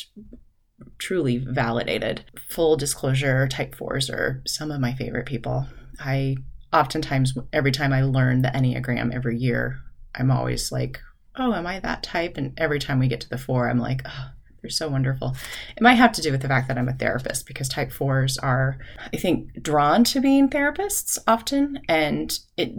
truly 1.00 1.38
validated. 1.38 2.24
Full 2.48 2.76
disclosure, 2.76 3.48
type 3.48 3.74
fours 3.74 4.08
are 4.08 4.42
some 4.46 4.70
of 4.70 4.80
my 4.80 4.94
favorite 4.94 5.26
people. 5.26 5.66
I 5.98 6.36
oftentimes, 6.72 7.36
every 7.52 7.72
time 7.72 7.92
I 7.92 8.02
learn 8.02 8.42
the 8.42 8.48
Enneagram 8.48 9.12
every 9.12 9.36
year, 9.36 9.80
I'm 10.14 10.30
always 10.30 10.70
like, 10.70 11.00
oh, 11.36 11.52
am 11.52 11.66
I 11.66 11.80
that 11.80 12.02
type? 12.02 12.36
And 12.36 12.52
every 12.58 12.78
time 12.78 12.98
we 12.98 13.08
get 13.08 13.20
to 13.22 13.28
the 13.28 13.38
four, 13.38 13.68
I'm 13.68 13.78
like, 13.78 14.02
oh, 14.06 14.30
they're 14.62 14.70
so 14.70 14.88
wonderful. 14.88 15.34
It 15.76 15.82
might 15.82 15.94
have 15.94 16.12
to 16.12 16.22
do 16.22 16.30
with 16.30 16.42
the 16.42 16.48
fact 16.48 16.68
that 16.68 16.76
I'm 16.76 16.88
a 16.88 16.92
therapist 16.92 17.46
because 17.46 17.68
type 17.68 17.92
fours 17.92 18.36
are, 18.38 18.78
I 19.12 19.16
think, 19.16 19.62
drawn 19.62 20.04
to 20.04 20.20
being 20.20 20.50
therapists 20.50 21.18
often. 21.26 21.80
And 21.88 22.38
it, 22.56 22.72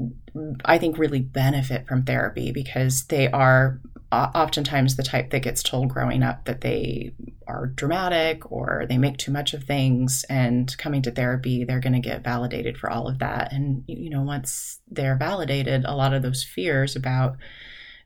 I 0.65 0.77
think, 0.77 0.97
really 0.97 1.21
benefit 1.21 1.87
from 1.87 2.03
therapy 2.03 2.51
because 2.51 3.05
they 3.05 3.29
are 3.31 3.81
oftentimes 4.11 4.95
the 4.95 5.03
type 5.03 5.29
that 5.29 5.41
gets 5.41 5.63
told 5.63 5.89
growing 5.89 6.21
up 6.21 6.45
that 6.45 6.61
they 6.61 7.13
are 7.47 7.67
dramatic 7.67 8.51
or 8.51 8.85
they 8.87 8.97
make 8.97 9.17
too 9.17 9.31
much 9.31 9.53
of 9.53 9.63
things 9.63 10.25
and 10.29 10.77
coming 10.77 11.01
to 11.01 11.11
therapy 11.11 11.63
they're 11.63 11.79
going 11.79 11.93
to 11.93 11.99
get 11.99 12.23
validated 12.23 12.77
for 12.77 12.89
all 12.89 13.07
of 13.07 13.19
that. 13.19 13.53
And 13.53 13.83
you 13.87 14.09
know 14.09 14.21
once 14.21 14.79
they're 14.89 15.17
validated 15.17 15.85
a 15.85 15.95
lot 15.95 16.13
of 16.13 16.23
those 16.23 16.43
fears 16.43 16.95
about 16.95 17.37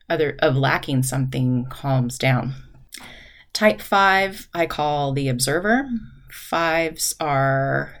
other 0.08 0.36
of 0.40 0.56
lacking 0.56 1.02
something 1.02 1.66
calms 1.70 2.18
down. 2.18 2.54
Type 3.52 3.80
5 3.80 4.48
i 4.54 4.66
call 4.66 5.12
the 5.12 5.28
observer. 5.28 5.88
Fives 6.30 7.14
are 7.18 7.94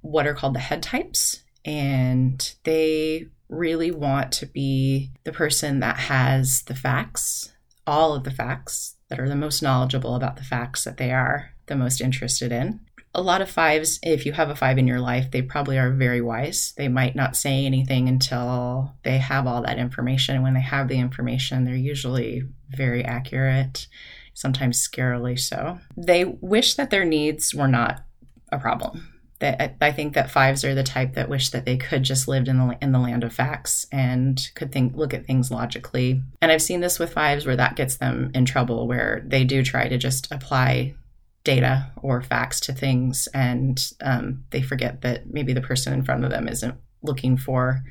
what 0.00 0.26
are 0.26 0.34
called 0.34 0.54
the 0.54 0.60
head 0.60 0.82
types 0.82 1.42
and 1.64 2.54
they 2.64 3.26
really 3.50 3.90
want 3.90 4.32
to 4.32 4.46
be 4.46 5.10
the 5.24 5.32
person 5.32 5.80
that 5.80 5.96
has 5.96 6.62
the 6.62 6.74
facts, 6.74 7.52
all 7.86 8.14
of 8.14 8.24
the 8.24 8.30
facts, 8.30 8.96
that 9.08 9.18
are 9.18 9.28
the 9.28 9.36
most 9.36 9.62
knowledgeable 9.62 10.14
about 10.14 10.36
the 10.36 10.44
facts 10.44 10.84
that 10.84 10.96
they 10.96 11.12
are 11.12 11.50
the 11.66 11.76
most 11.76 12.00
interested 12.00 12.52
in. 12.52 12.80
A 13.12 13.20
lot 13.20 13.42
of 13.42 13.50
fives, 13.50 13.98
if 14.04 14.24
you 14.24 14.32
have 14.32 14.50
a 14.50 14.54
five 14.54 14.78
in 14.78 14.86
your 14.86 15.00
life, 15.00 15.32
they 15.32 15.42
probably 15.42 15.76
are 15.78 15.90
very 15.90 16.20
wise. 16.20 16.72
They 16.76 16.86
might 16.86 17.16
not 17.16 17.36
say 17.36 17.66
anything 17.66 18.08
until 18.08 18.94
they 19.02 19.18
have 19.18 19.48
all 19.48 19.62
that 19.62 19.80
information. 19.80 20.42
When 20.42 20.54
they 20.54 20.60
have 20.60 20.86
the 20.86 21.00
information, 21.00 21.64
they're 21.64 21.74
usually 21.74 22.44
very 22.70 23.04
accurate, 23.04 23.88
sometimes 24.32 24.80
scarily 24.80 25.36
so. 25.36 25.80
They 25.96 26.24
wish 26.24 26.74
that 26.74 26.90
their 26.90 27.04
needs 27.04 27.52
were 27.52 27.66
not 27.66 28.04
a 28.52 28.58
problem 28.58 29.19
that 29.40 29.76
I 29.80 29.90
think 29.90 30.14
that 30.14 30.30
fives 30.30 30.64
are 30.64 30.74
the 30.74 30.82
type 30.82 31.14
that 31.14 31.28
wish 31.28 31.50
that 31.50 31.64
they 31.64 31.76
could 31.76 32.02
just 32.02 32.28
lived 32.28 32.46
in 32.46 32.58
the 32.58 32.78
in 32.80 32.92
the 32.92 32.98
land 32.98 33.24
of 33.24 33.32
facts 33.32 33.86
and 33.90 34.40
could 34.54 34.70
think 34.70 34.94
look 34.94 35.12
at 35.12 35.26
things 35.26 35.50
logically. 35.50 36.22
And 36.40 36.52
I've 36.52 36.62
seen 36.62 36.80
this 36.80 36.98
with 36.98 37.14
fives 37.14 37.46
where 37.46 37.56
that 37.56 37.74
gets 37.74 37.96
them 37.96 38.30
in 38.34 38.44
trouble 38.44 38.86
where 38.86 39.22
they 39.26 39.44
do 39.44 39.62
try 39.62 39.88
to 39.88 39.98
just 39.98 40.30
apply 40.30 40.94
data 41.42 41.90
or 42.02 42.20
facts 42.20 42.60
to 42.60 42.72
things 42.72 43.28
and 43.32 43.92
um, 44.02 44.44
they 44.50 44.60
forget 44.60 45.00
that 45.00 45.32
maybe 45.32 45.52
the 45.52 45.60
person 45.60 45.92
in 45.92 46.04
front 46.04 46.24
of 46.24 46.30
them 46.30 46.46
isn't 46.46 46.74
looking 47.02 47.36
for 47.38 47.82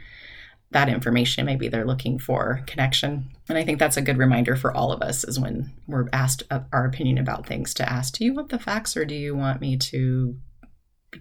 that 0.72 0.88
information 0.88 1.48
maybe 1.48 1.68
they're 1.68 1.84
looking 1.84 2.20
for 2.20 2.62
connection 2.68 3.28
and 3.48 3.58
i 3.58 3.64
think 3.64 3.80
that's 3.80 3.98
a 3.98 4.04
good 4.04 4.20
reminder 4.20 4.56
for 4.56 4.72
all 4.72 4.92
of 4.92 5.02
us 5.02 5.24
is 5.24 5.40
when 5.40 5.74
we're 5.88 6.08
asked 6.14 6.44
our 6.72 6.86
opinion 6.86 7.18
about 7.18 7.48
things 7.48 7.74
to 7.74 7.92
ask 7.92 8.14
do 8.18 8.24
you 8.24 8.36
want 8.36 8.50
the 8.50 8.60
facts 8.60 8.96
or 8.96 9.04
do 9.04 9.16
you 9.16 9.36
want 9.36 9.60
me 9.60 9.76
to 9.76 10.38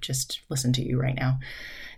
just 0.00 0.42
listen 0.48 0.72
to 0.74 0.82
you 0.82 1.00
right 1.00 1.16
now. 1.16 1.38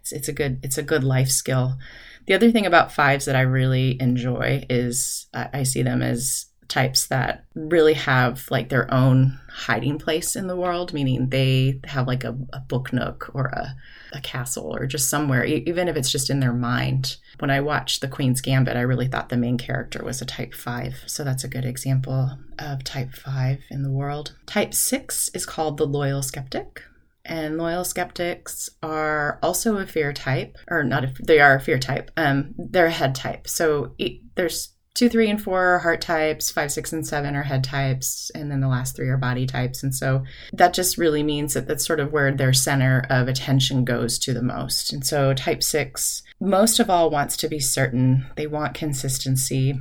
It's, 0.01 0.13
it's 0.13 0.29
a 0.29 0.33
good 0.33 0.61
it's 0.63 0.79
a 0.79 0.83
good 0.83 1.05
life 1.05 1.31
skill. 1.31 1.79
The 2.27 2.35
other 2.35 2.51
thing 2.51 2.67
about 2.67 2.93
fives 2.93 3.25
that 3.25 3.37
I 3.37 3.41
really 3.41 4.01
enjoy 4.01 4.65
is 4.69 5.27
I 5.35 5.63
see 5.63 5.83
them 5.83 6.03
as 6.03 6.47
types 6.71 7.09
that 7.09 7.45
really 7.55 7.95
have 7.95 8.47
like 8.51 8.69
their 8.69 8.93
own 8.95 9.39
hiding 9.51 9.99
place 9.99 10.37
in 10.37 10.47
the 10.47 10.57
world, 10.57 10.95
meaning 10.95 11.29
they 11.29 11.81
have 11.85 12.07
like 12.07 12.25
a, 12.25 12.39
a 12.53 12.61
book 12.61 12.93
nook 12.93 13.31
or 13.35 13.47
a, 13.47 13.75
a 14.13 14.21
castle 14.21 14.75
or 14.75 14.87
just 14.87 15.11
somewhere, 15.11 15.45
even 15.45 15.89
if 15.89 15.97
it's 15.97 16.11
just 16.11 16.31
in 16.31 16.41
their 16.41 16.53
mind. 16.53 17.17
When 17.41 17.51
I 17.51 17.61
watched 17.61 18.01
The 18.01 18.09
Queen's 18.09 18.41
Gambit, 18.41 18.77
I 18.77 18.83
really 18.83 19.09
thought 19.09 19.29
the 19.29 19.37
main 19.37 19.59
character 19.59 20.05
was 20.05 20.23
a 20.23 20.27
type 20.27 20.55
five. 20.55 21.03
So 21.07 21.25
that's 21.25 21.45
a 21.45 21.49
good 21.49 21.65
example 21.65 22.39
of 22.59 22.85
type 22.85 23.13
five 23.13 23.59
in 23.71 23.83
the 23.83 23.91
world. 23.91 24.37
Type 24.47 24.73
six 24.73 25.29
is 25.35 25.45
called 25.45 25.77
the 25.77 25.87
loyal 25.87 26.23
skeptic 26.23 26.83
and 27.31 27.57
loyal 27.57 27.85
skeptics 27.85 28.69
are 28.83 29.39
also 29.43 29.79
a 29.79 29.87
fear 29.87 30.13
type, 30.13 30.59
or 30.69 30.83
not, 30.83 31.05
a, 31.05 31.15
they 31.23 31.39
are 31.39 31.55
a 31.55 31.61
fear 31.61 31.79
type. 31.79 32.11
Um, 32.17 32.55
they're 32.59 32.87
a 32.87 32.91
head 32.91 33.15
type. 33.15 33.47
So 33.47 33.95
there's 34.35 34.75
two, 34.95 35.09
three, 35.09 35.31
and 35.31 35.41
four 35.41 35.65
are 35.65 35.79
heart 35.79 36.01
types, 36.01 36.51
five, 36.51 36.73
six, 36.73 36.93
and 36.93 37.07
seven 37.07 37.37
are 37.37 37.45
head 37.45 37.63
types, 37.63 38.31
and 38.35 38.51
then 38.51 38.61
the 38.61 38.69
last 38.69 38.97
three 38.97 39.09
are 39.09 39.17
body 39.17 39.47
types. 39.47 39.83
And 39.85 39.95
so 39.95 40.25
that 40.53 40.75
just 40.75 40.99
really 40.99 41.23
means 41.23 41.55
that 41.55 41.69
that's 41.69 41.87
sort 41.87 42.01
of 42.01 42.13
where 42.13 42.33
their 42.33 42.53
center 42.53 43.07
of 43.09 43.29
attention 43.29 43.85
goes 43.85 44.19
to 44.19 44.35
the 44.35 44.43
most. 44.43 44.93
And 44.93 45.07
so 45.07 45.33
type 45.33 45.63
six, 45.63 46.23
most 46.41 46.81
of 46.81 46.91
all, 46.91 47.11
wants 47.11 47.37
to 47.39 47.49
be 47.49 47.61
certain. 47.61 48.27
They 48.35 48.49
want 48.49 48.75
consistency 48.75 49.81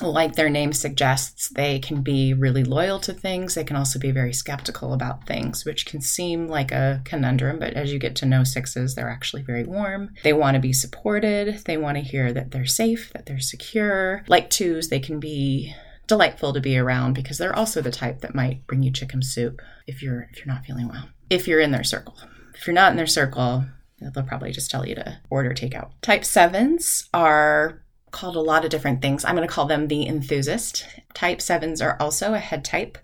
like 0.00 0.34
their 0.34 0.50
name 0.50 0.72
suggests, 0.72 1.48
they 1.48 1.78
can 1.78 2.02
be 2.02 2.34
really 2.34 2.64
loyal 2.64 3.00
to 3.00 3.12
things. 3.14 3.54
They 3.54 3.64
can 3.64 3.76
also 3.76 3.98
be 3.98 4.10
very 4.10 4.32
skeptical 4.32 4.92
about 4.92 5.26
things, 5.26 5.64
which 5.64 5.86
can 5.86 6.00
seem 6.00 6.48
like 6.48 6.70
a 6.70 7.00
conundrum. 7.04 7.58
But 7.58 7.74
as 7.74 7.92
you 7.92 7.98
get 7.98 8.14
to 8.16 8.26
know 8.26 8.44
sixes, 8.44 8.94
they're 8.94 9.08
actually 9.08 9.42
very 9.42 9.64
warm. 9.64 10.10
They 10.22 10.34
want 10.34 10.54
to 10.54 10.60
be 10.60 10.72
supported. 10.72 11.62
They 11.64 11.78
want 11.78 11.96
to 11.96 12.02
hear 12.02 12.32
that 12.32 12.50
they're 12.50 12.66
safe, 12.66 13.10
that 13.14 13.26
they're 13.26 13.40
secure. 13.40 14.24
Like 14.28 14.50
twos, 14.50 14.88
they 14.88 15.00
can 15.00 15.18
be 15.18 15.74
delightful 16.06 16.52
to 16.52 16.60
be 16.60 16.78
around 16.78 17.14
because 17.14 17.38
they're 17.38 17.56
also 17.56 17.80
the 17.80 17.90
type 17.90 18.20
that 18.20 18.34
might 18.34 18.66
bring 18.66 18.82
you 18.82 18.92
chicken 18.92 19.22
soup 19.22 19.60
if 19.86 20.02
you're 20.02 20.28
if 20.32 20.38
you're 20.38 20.54
not 20.54 20.64
feeling 20.64 20.88
well. 20.88 21.08
If 21.30 21.48
you're 21.48 21.60
in 21.60 21.72
their 21.72 21.84
circle. 21.84 22.16
If 22.54 22.66
you're 22.66 22.74
not 22.74 22.90
in 22.90 22.96
their 22.96 23.06
circle, 23.06 23.64
they'll 24.00 24.24
probably 24.24 24.52
just 24.52 24.70
tell 24.70 24.86
you 24.86 24.94
to 24.94 25.18
order 25.30 25.52
takeout. 25.52 25.90
Type 26.02 26.24
sevens 26.24 27.08
are 27.12 27.82
called 28.10 28.36
a 28.36 28.40
lot 28.40 28.64
of 28.64 28.70
different 28.70 29.02
things. 29.02 29.24
I'm 29.24 29.36
going 29.36 29.46
to 29.46 29.52
call 29.52 29.66
them 29.66 29.88
the 29.88 30.06
enthusiast. 30.06 30.86
Type 31.14 31.38
7s 31.38 31.84
are 31.84 31.96
also 32.00 32.34
a 32.34 32.38
head 32.38 32.64
type. 32.64 32.98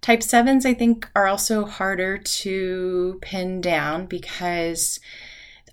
Type 0.00 0.20
7s, 0.20 0.64
I 0.64 0.74
think, 0.74 1.08
are 1.14 1.26
also 1.26 1.64
harder 1.66 2.18
to 2.18 3.18
pin 3.22 3.60
down 3.60 4.06
because 4.06 4.98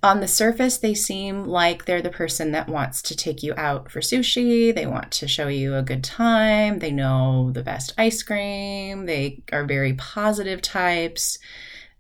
on 0.04 0.20
the 0.20 0.28
surface, 0.28 0.78
they 0.78 0.94
seem 0.94 1.46
like 1.46 1.86
they're 1.86 2.02
the 2.02 2.10
person 2.10 2.52
that 2.52 2.70
wants 2.70 3.02
to 3.04 3.16
take 3.16 3.42
you 3.42 3.54
out 3.58 3.92
for 3.92 4.00
sushi. 4.00 4.74
They 4.74 4.86
want 4.86 5.12
to 5.14 5.28
show 5.28 5.48
you 5.48 5.76
a 5.76 5.82
good 5.82 6.04
time. 6.04 6.80
They 6.80 6.92
know 6.92 7.52
the 7.52 7.64
best 7.64 7.94
ice 7.98 8.22
cream. 8.22 9.06
They 9.06 9.42
are 9.52 9.66
very 9.66 9.94
positive 9.94 10.62
types. 10.62 11.40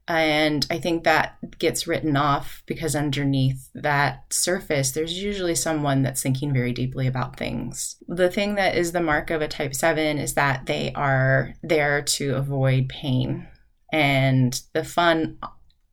And 0.08 0.66
I 0.70 0.80
think 0.80 1.04
that 1.04 1.38
gets 1.60 1.86
written 1.86 2.16
off 2.16 2.64
because 2.66 2.96
underneath 2.96 3.70
that 3.76 4.24
surface, 4.32 4.92
there's 4.92 5.22
usually 5.22 5.56
someone 5.56 6.02
that's 6.02 6.24
thinking 6.24 6.54
very 6.54 6.72
deeply 6.72 7.08
about 7.08 7.36
things. 7.36 7.98
The 8.08 8.30
thing 8.30 8.56
that 8.56 8.76
is 8.76 8.94
the 8.94 9.02
mark 9.02 9.30
of 9.32 9.42
a 9.42 9.50
type 9.50 9.76
7 9.76 10.18
is 10.18 10.36
that 10.36 10.66
they 10.66 10.94
are 10.94 11.56
there 11.62 12.02
to 12.02 12.36
avoid 12.36 12.88
pain. 12.88 13.48
And 13.92 14.60
the 14.74 14.86
fun, 14.86 15.40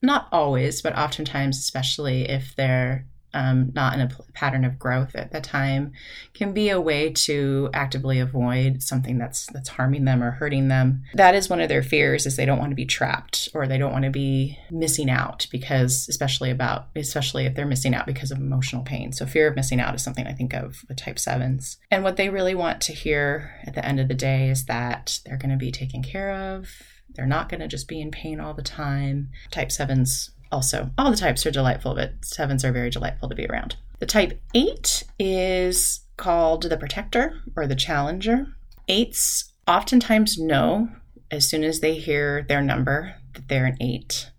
not 0.01 0.29
always, 0.31 0.81
but 0.81 0.97
oftentimes, 0.97 1.59
especially 1.59 2.29
if 2.29 2.55
they're 2.57 3.09
um, 3.35 3.73
not 3.75 3.95
in 3.95 4.01
a 4.01 4.11
pattern 4.33 4.65
of 4.65 4.79
growth 4.79 5.15
at 5.15 5.33
the 5.33 5.41
time 5.41 5.93
can 6.33 6.53
be 6.53 6.71
a 6.71 6.81
way 6.81 7.11
to 7.11 7.69
actively 7.75 8.19
avoid 8.19 8.83
something 8.83 9.19
that's 9.19 9.47
that's 9.47 9.71
harming 9.71 10.05
them 10.05 10.23
or 10.23 10.33
hurting 10.33 10.69
them. 10.69 11.03
That 11.15 11.35
is 11.35 11.51
one 11.51 11.61
of 11.61 11.69
their 11.69 11.83
fears 11.83 12.27
is 12.27 12.37
they 12.37 12.47
don't 12.47 12.59
want 12.59 12.71
to 12.71 12.77
be 12.77 12.87
trapped 12.87 13.49
or 13.55 13.67
they 13.67 13.79
don't 13.79 13.93
want 13.93 14.05
to 14.05 14.11
be 14.11 14.59
missing 14.71 15.11
out 15.11 15.47
because 15.51 16.07
especially 16.09 16.51
about 16.51 16.89
especially 16.97 17.45
if 17.45 17.55
they're 17.55 17.67
missing 17.67 17.95
out 17.95 18.07
because 18.07 18.31
of 18.31 18.39
emotional 18.39 18.83
pain. 18.83 19.13
So 19.13 19.27
fear 19.27 19.49
of 19.49 19.57
missing 19.57 19.81
out 19.81 19.95
is 19.95 20.03
something 20.03 20.27
i 20.27 20.33
think 20.33 20.55
of 20.55 20.85
with 20.89 20.97
type 20.97 21.17
7s 21.17 21.77
and 21.91 22.05
what 22.05 22.17
they 22.17 22.29
really 22.29 22.55
want 22.55 22.81
to 22.83 22.93
hear 22.93 23.61
at 23.67 23.75
the 23.75 23.85
end 23.85 24.01
of 24.01 24.09
the 24.09 24.15
day 24.15 24.49
is 24.49 24.67
that 24.67 25.21
they're 25.25 25.37
going 25.37 25.51
to 25.51 25.57
be 25.57 25.71
taken 25.71 26.03
care 26.03 26.33
of. 26.33 26.71
They're 27.15 27.27
not 27.27 27.49
going 27.49 27.61
to 27.61 27.69
just 27.69 27.89
be 27.89 28.01
in 28.01 28.11
pain 28.11 28.41
all 28.41 28.55
the 28.55 28.63
time. 28.63 29.31
Type 29.51 29.69
7s 29.69 30.31
also. 30.55 30.91
All 30.97 31.11
the 31.11 31.17
types 31.17 31.45
are 31.45 31.51
delightful, 31.51 31.95
but 31.95 32.25
sevens 32.25 32.65
are 32.65 32.73
very 32.73 32.89
delightful 32.89 33.29
to 33.29 33.35
be 33.35 33.47
around. 33.47 33.77
The 33.99 34.07
type 34.07 34.41
eight 34.55 35.03
is 35.19 36.01
called 36.17 36.63
the 36.63 36.77
protector 36.77 37.41
or 37.57 37.67
the 37.67 37.75
challenger. 37.75 38.47
Eights 38.89 39.53
oftentimes 39.67 40.39
know 40.39 40.89
as 41.31 41.49
soon 41.49 41.65
as 41.65 41.81
they 41.81 41.95
hear 41.95 42.45
their 42.49 42.63
number 42.63 43.17
that 43.35 43.49
they're 43.49 43.67
an 43.67 43.77
eight. 43.81 44.31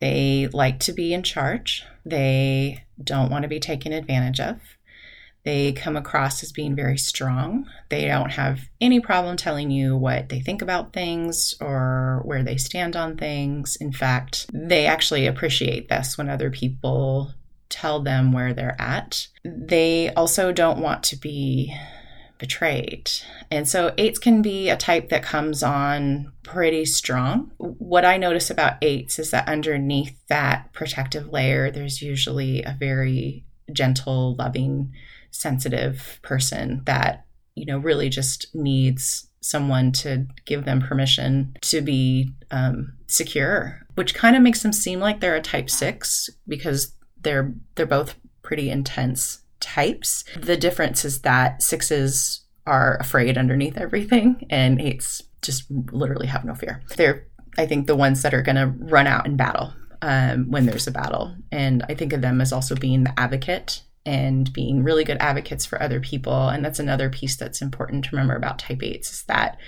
They 0.00 0.48
like 0.52 0.80
to 0.80 0.92
be 0.92 1.14
in 1.14 1.22
charge. 1.22 1.84
They 2.04 2.84
don't 3.02 3.30
want 3.30 3.42
to 3.42 3.48
be 3.48 3.60
taken 3.60 3.92
advantage 3.92 4.40
of. 4.40 4.58
They 5.46 5.72
come 5.72 5.96
across 5.96 6.42
as 6.42 6.50
being 6.50 6.74
very 6.74 6.98
strong. 6.98 7.68
They 7.88 8.06
don't 8.06 8.32
have 8.32 8.68
any 8.80 8.98
problem 8.98 9.36
telling 9.36 9.70
you 9.70 9.96
what 9.96 10.28
they 10.28 10.40
think 10.40 10.60
about 10.60 10.92
things 10.92 11.54
or 11.60 12.20
where 12.24 12.42
they 12.42 12.56
stand 12.56 12.96
on 12.96 13.16
things. 13.16 13.76
In 13.76 13.92
fact, 13.92 14.50
they 14.52 14.86
actually 14.86 15.24
appreciate 15.24 15.88
this 15.88 16.18
when 16.18 16.28
other 16.28 16.50
people 16.50 17.32
tell 17.68 18.00
them 18.00 18.32
where 18.32 18.52
they're 18.54 18.74
at. 18.80 19.28
They 19.44 20.12
also 20.14 20.50
don't 20.50 20.80
want 20.80 21.04
to 21.04 21.16
be 21.16 21.72
betrayed. 22.38 23.08
And 23.48 23.68
so 23.68 23.94
eights 23.96 24.18
can 24.18 24.42
be 24.42 24.68
a 24.68 24.76
type 24.76 25.10
that 25.10 25.22
comes 25.22 25.62
on 25.62 26.32
pretty 26.42 26.86
strong. 26.86 27.52
What 27.58 28.04
I 28.04 28.16
notice 28.16 28.50
about 28.50 28.78
eights 28.82 29.20
is 29.20 29.30
that 29.30 29.48
underneath 29.48 30.18
that 30.26 30.72
protective 30.72 31.32
layer, 31.32 31.70
there's 31.70 32.02
usually 32.02 32.64
a 32.64 32.76
very 32.76 33.44
gentle, 33.72 34.34
loving, 34.34 34.92
sensitive 35.40 36.18
person 36.22 36.82
that, 36.86 37.26
you 37.54 37.66
know, 37.66 37.78
really 37.78 38.08
just 38.08 38.54
needs 38.54 39.28
someone 39.40 39.92
to 39.92 40.26
give 40.44 40.64
them 40.64 40.80
permission 40.80 41.56
to 41.62 41.80
be 41.80 42.32
um, 42.50 42.92
secure, 43.06 43.80
which 43.94 44.14
kind 44.14 44.36
of 44.36 44.42
makes 44.42 44.62
them 44.62 44.72
seem 44.72 44.98
like 44.98 45.20
they're 45.20 45.36
a 45.36 45.40
type 45.40 45.70
six 45.70 46.28
because 46.48 46.94
they're 47.20 47.54
they're 47.74 47.86
both 47.86 48.16
pretty 48.42 48.70
intense 48.70 49.42
types. 49.60 50.24
The 50.36 50.56
difference 50.56 51.04
is 51.04 51.22
that 51.22 51.62
sixes 51.62 52.42
are 52.66 52.96
afraid 52.98 53.38
underneath 53.38 53.78
everything, 53.78 54.46
and 54.50 54.80
eights 54.80 55.22
just 55.42 55.70
literally 55.92 56.26
have 56.26 56.44
no 56.44 56.54
fear. 56.54 56.82
They're 56.96 57.26
I 57.58 57.66
think 57.66 57.86
the 57.86 57.96
ones 57.96 58.22
that 58.22 58.34
are 58.34 58.42
going 58.42 58.56
to 58.56 58.66
run 58.66 59.06
out 59.06 59.26
in 59.26 59.36
battle 59.36 59.72
um, 60.02 60.50
when 60.50 60.66
there's 60.66 60.86
a 60.86 60.90
battle, 60.92 61.34
and 61.52 61.84
I 61.88 61.94
think 61.94 62.12
of 62.12 62.20
them 62.20 62.40
as 62.40 62.52
also 62.52 62.74
being 62.74 63.04
the 63.04 63.18
advocate 63.18 63.82
and 64.06 64.52
being 64.52 64.82
really 64.82 65.04
good 65.04 65.18
advocates 65.18 65.66
for 65.66 65.82
other 65.82 66.00
people. 66.00 66.48
And 66.48 66.64
that's 66.64 66.78
another 66.78 67.10
piece 67.10 67.36
that's 67.36 67.60
important 67.60 68.04
to 68.04 68.10
remember 68.12 68.36
about 68.36 68.60
type 68.60 68.78
8s 68.78 69.12
is 69.12 69.22
that 69.24 69.58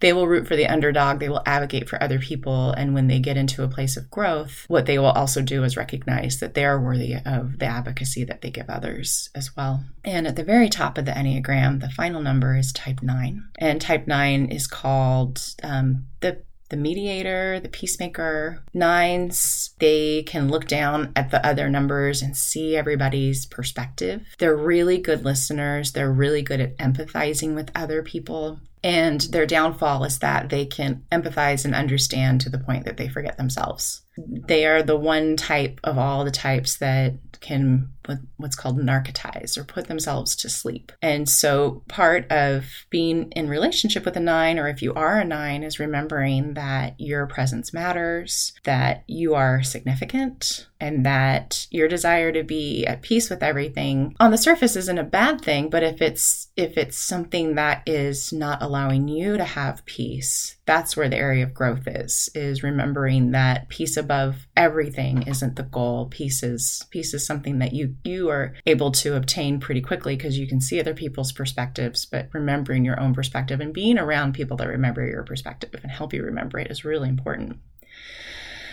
they 0.00 0.12
will 0.12 0.28
root 0.28 0.46
for 0.46 0.54
the 0.54 0.66
underdog, 0.66 1.18
they 1.18 1.28
will 1.28 1.42
advocate 1.44 1.88
for 1.88 2.00
other 2.02 2.18
people. 2.18 2.70
And 2.72 2.94
when 2.94 3.08
they 3.08 3.18
get 3.18 3.36
into 3.36 3.64
a 3.64 3.68
place 3.68 3.96
of 3.96 4.10
growth, 4.10 4.64
what 4.68 4.86
they 4.86 4.98
will 4.98 5.06
also 5.06 5.42
do 5.42 5.64
is 5.64 5.76
recognize 5.76 6.38
that 6.38 6.54
they 6.54 6.64
are 6.64 6.80
worthy 6.80 7.16
of 7.24 7.58
the 7.58 7.66
advocacy 7.66 8.24
that 8.24 8.40
they 8.40 8.50
give 8.50 8.70
others 8.70 9.28
as 9.34 9.56
well. 9.56 9.82
And 10.04 10.26
at 10.26 10.36
the 10.36 10.44
very 10.44 10.68
top 10.68 10.98
of 10.98 11.04
the 11.04 11.12
Enneagram, 11.12 11.80
the 11.80 11.90
final 11.90 12.22
number 12.22 12.56
is 12.56 12.72
type 12.72 13.02
9. 13.02 13.48
And 13.58 13.80
type 13.80 14.06
9 14.06 14.46
is 14.46 14.66
called 14.66 15.42
um, 15.62 16.06
the 16.20 16.42
the 16.68 16.76
mediator, 16.76 17.60
the 17.60 17.68
peacemaker. 17.68 18.62
Nines, 18.74 19.74
they 19.78 20.22
can 20.24 20.48
look 20.48 20.66
down 20.66 21.12
at 21.16 21.30
the 21.30 21.44
other 21.46 21.68
numbers 21.68 22.22
and 22.22 22.36
see 22.36 22.76
everybody's 22.76 23.46
perspective. 23.46 24.22
They're 24.38 24.56
really 24.56 24.98
good 24.98 25.24
listeners. 25.24 25.92
They're 25.92 26.12
really 26.12 26.42
good 26.42 26.60
at 26.60 26.76
empathizing 26.78 27.54
with 27.54 27.70
other 27.74 28.02
people. 28.02 28.60
And 28.84 29.20
their 29.22 29.46
downfall 29.46 30.04
is 30.04 30.20
that 30.20 30.50
they 30.50 30.64
can 30.64 31.04
empathize 31.10 31.64
and 31.64 31.74
understand 31.74 32.40
to 32.42 32.50
the 32.50 32.58
point 32.58 32.84
that 32.84 32.96
they 32.96 33.08
forget 33.08 33.36
themselves. 33.36 34.02
They 34.16 34.66
are 34.66 34.82
the 34.82 34.96
one 34.96 35.36
type 35.36 35.80
of 35.82 35.98
all 35.98 36.24
the 36.24 36.30
types 36.30 36.76
that 36.78 37.14
can 37.40 37.92
what's 38.36 38.56
called 38.56 38.78
narcotize 38.78 39.56
or 39.56 39.64
put 39.64 39.88
themselves 39.88 40.36
to 40.36 40.48
sleep. 40.48 40.92
And 41.02 41.28
so 41.28 41.82
part 41.88 42.30
of 42.30 42.64
being 42.90 43.30
in 43.32 43.48
relationship 43.48 44.04
with 44.04 44.16
a 44.16 44.20
nine, 44.20 44.58
or 44.58 44.68
if 44.68 44.82
you 44.82 44.94
are 44.94 45.18
a 45.18 45.24
nine, 45.24 45.62
is 45.62 45.78
remembering 45.78 46.54
that 46.54 46.94
your 46.98 47.26
presence 47.26 47.72
matters, 47.72 48.52
that 48.64 49.04
you 49.06 49.34
are 49.34 49.62
significant, 49.62 50.68
and 50.80 51.04
that 51.04 51.66
your 51.70 51.88
desire 51.88 52.32
to 52.32 52.42
be 52.42 52.86
at 52.86 53.02
peace 53.02 53.30
with 53.30 53.42
everything 53.42 54.14
on 54.20 54.30
the 54.30 54.38
surface 54.38 54.76
isn't 54.76 54.98
a 54.98 55.04
bad 55.04 55.40
thing, 55.40 55.70
but 55.70 55.82
if 55.82 56.00
it's 56.00 56.48
if 56.56 56.76
it's 56.76 56.98
something 56.98 57.54
that 57.54 57.82
is 57.86 58.32
not 58.32 58.62
allowing 58.62 59.08
you 59.08 59.36
to 59.36 59.44
have 59.44 59.84
peace, 59.84 60.56
that's 60.68 60.98
where 60.98 61.08
the 61.08 61.16
area 61.16 61.42
of 61.42 61.54
growth 61.54 61.86
is, 61.86 62.28
is 62.34 62.62
remembering 62.62 63.30
that 63.30 63.70
peace 63.70 63.96
above 63.96 64.46
everything 64.54 65.22
isn't 65.22 65.56
the 65.56 65.62
goal. 65.62 66.08
Peace 66.10 66.42
is 66.42 66.84
peace 66.90 67.14
is 67.14 67.24
something 67.24 67.58
that 67.60 67.72
you 67.72 67.96
you 68.04 68.28
are 68.28 68.54
able 68.66 68.90
to 68.90 69.16
obtain 69.16 69.60
pretty 69.60 69.80
quickly 69.80 70.14
because 70.14 70.38
you 70.38 70.46
can 70.46 70.60
see 70.60 70.78
other 70.78 70.92
people's 70.92 71.32
perspectives, 71.32 72.04
but 72.04 72.28
remembering 72.34 72.84
your 72.84 73.00
own 73.00 73.14
perspective 73.14 73.60
and 73.60 73.72
being 73.72 73.96
around 73.98 74.34
people 74.34 74.58
that 74.58 74.68
remember 74.68 75.06
your 75.06 75.22
perspective 75.22 75.74
and 75.82 75.90
help 75.90 76.12
you 76.12 76.22
remember 76.22 76.58
it 76.58 76.70
is 76.70 76.84
really 76.84 77.08
important. 77.08 77.58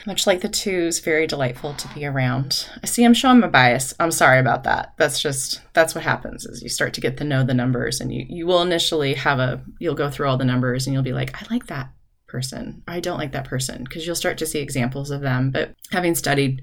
Much 0.06 0.28
like 0.28 0.42
the 0.42 0.50
twos, 0.50 1.00
very 1.00 1.26
delightful 1.26 1.74
to 1.74 1.88
be 1.90 2.06
around. 2.06 2.70
I 2.84 2.86
see 2.86 3.04
I'm 3.04 3.14
showing 3.14 3.40
my 3.40 3.48
bias. 3.48 3.94
I'm 4.00 4.12
sorry 4.12 4.40
about 4.40 4.64
that. 4.64 4.94
That's 4.98 5.22
just 5.22 5.62
that's 5.74 5.96
what 5.96 6.04
happens 6.04 6.46
is 6.46 6.62
you 6.62 6.70
start 6.70 6.94
to 6.94 7.02
get 7.02 7.18
to 7.18 7.24
know 7.24 7.44
the 7.44 7.54
numbers 7.54 8.00
and 8.00 8.14
you 8.14 8.26
you 8.30 8.46
will 8.46 8.62
initially 8.62 9.16
have 9.16 9.40
a 9.40 9.64
you'll 9.80 9.96
go 9.96 10.10
through 10.10 10.28
all 10.28 10.38
the 10.38 10.46
numbers 10.46 10.86
and 10.86 10.94
you'll 10.94 11.04
be 11.04 11.14
like, 11.14 11.42
I 11.42 11.54
like 11.54 11.68
that 11.68 11.90
person. 12.28 12.84
I 12.88 13.00
don't 13.00 13.18
like 13.18 13.32
that 13.32 13.46
person 13.46 13.84
because 13.84 14.06
you'll 14.06 14.16
start 14.16 14.38
to 14.40 14.46
see 14.46 14.60
examples 14.60 15.10
of 15.10 15.22
them. 15.22 15.52
But 15.52 15.76
having 15.92 16.16
studied 16.16 16.62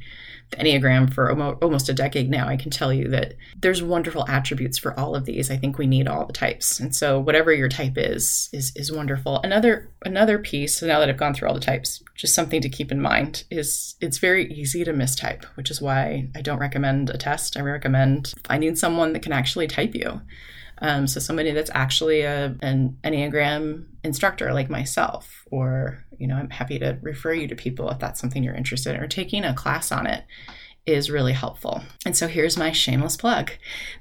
Enneagram 0.52 1.12
for 1.12 1.30
almost 1.62 1.88
a 1.88 1.94
decade 1.94 2.30
now, 2.30 2.48
I 2.48 2.56
can 2.56 2.70
tell 2.70 2.92
you 2.92 3.08
that 3.08 3.34
there's 3.56 3.82
wonderful 3.82 4.26
attributes 4.28 4.78
for 4.78 4.98
all 4.98 5.14
of 5.14 5.24
these. 5.24 5.50
I 5.50 5.56
think 5.56 5.78
we 5.78 5.86
need 5.86 6.08
all 6.08 6.26
the 6.26 6.32
types. 6.32 6.80
And 6.80 6.94
so 6.94 7.18
whatever 7.18 7.52
your 7.52 7.68
type 7.68 7.94
is 7.96 8.48
is 8.52 8.72
is 8.76 8.92
wonderful. 8.92 9.40
Another 9.42 9.90
another 10.04 10.38
piece, 10.38 10.76
so 10.76 10.86
now 10.86 10.98
that 11.00 11.08
I've 11.08 11.16
gone 11.16 11.34
through 11.34 11.48
all 11.48 11.54
the 11.54 11.60
types, 11.60 12.02
just 12.14 12.34
something 12.34 12.60
to 12.60 12.68
keep 12.68 12.92
in 12.92 13.00
mind 13.00 13.44
is 13.50 13.96
it's 14.00 14.18
very 14.18 14.52
easy 14.52 14.84
to 14.84 14.92
mistype, 14.92 15.44
which 15.54 15.70
is 15.70 15.80
why 15.80 16.28
I 16.34 16.42
don't 16.42 16.58
recommend 16.58 17.10
a 17.10 17.18
test. 17.18 17.56
I 17.56 17.60
recommend 17.60 18.34
finding 18.44 18.76
someone 18.76 19.12
that 19.12 19.22
can 19.22 19.32
actually 19.32 19.66
type 19.66 19.94
you. 19.94 20.20
Um, 20.82 21.06
so 21.06 21.20
somebody 21.20 21.52
that's 21.52 21.70
actually 21.72 22.22
a, 22.22 22.56
an 22.60 22.98
Enneagram 23.04 23.86
instructor 24.02 24.52
like 24.52 24.68
myself, 24.68 25.44
or 25.50 26.04
you 26.18 26.26
know, 26.26 26.34
I'm 26.34 26.50
happy 26.50 26.78
to 26.80 26.98
refer 27.00 27.32
you 27.32 27.48
to 27.48 27.54
people 27.54 27.88
if 27.90 28.00
that's 28.00 28.20
something 28.20 28.42
you're 28.42 28.54
interested 28.54 28.94
in, 28.94 29.00
or 29.00 29.06
taking 29.06 29.44
a 29.44 29.54
class 29.54 29.92
on 29.92 30.06
it 30.06 30.24
is 30.84 31.10
really 31.10 31.32
helpful. 31.32 31.82
And 32.04 32.16
so 32.16 32.26
here's 32.26 32.58
my 32.58 32.72
shameless 32.72 33.16
plug. 33.16 33.52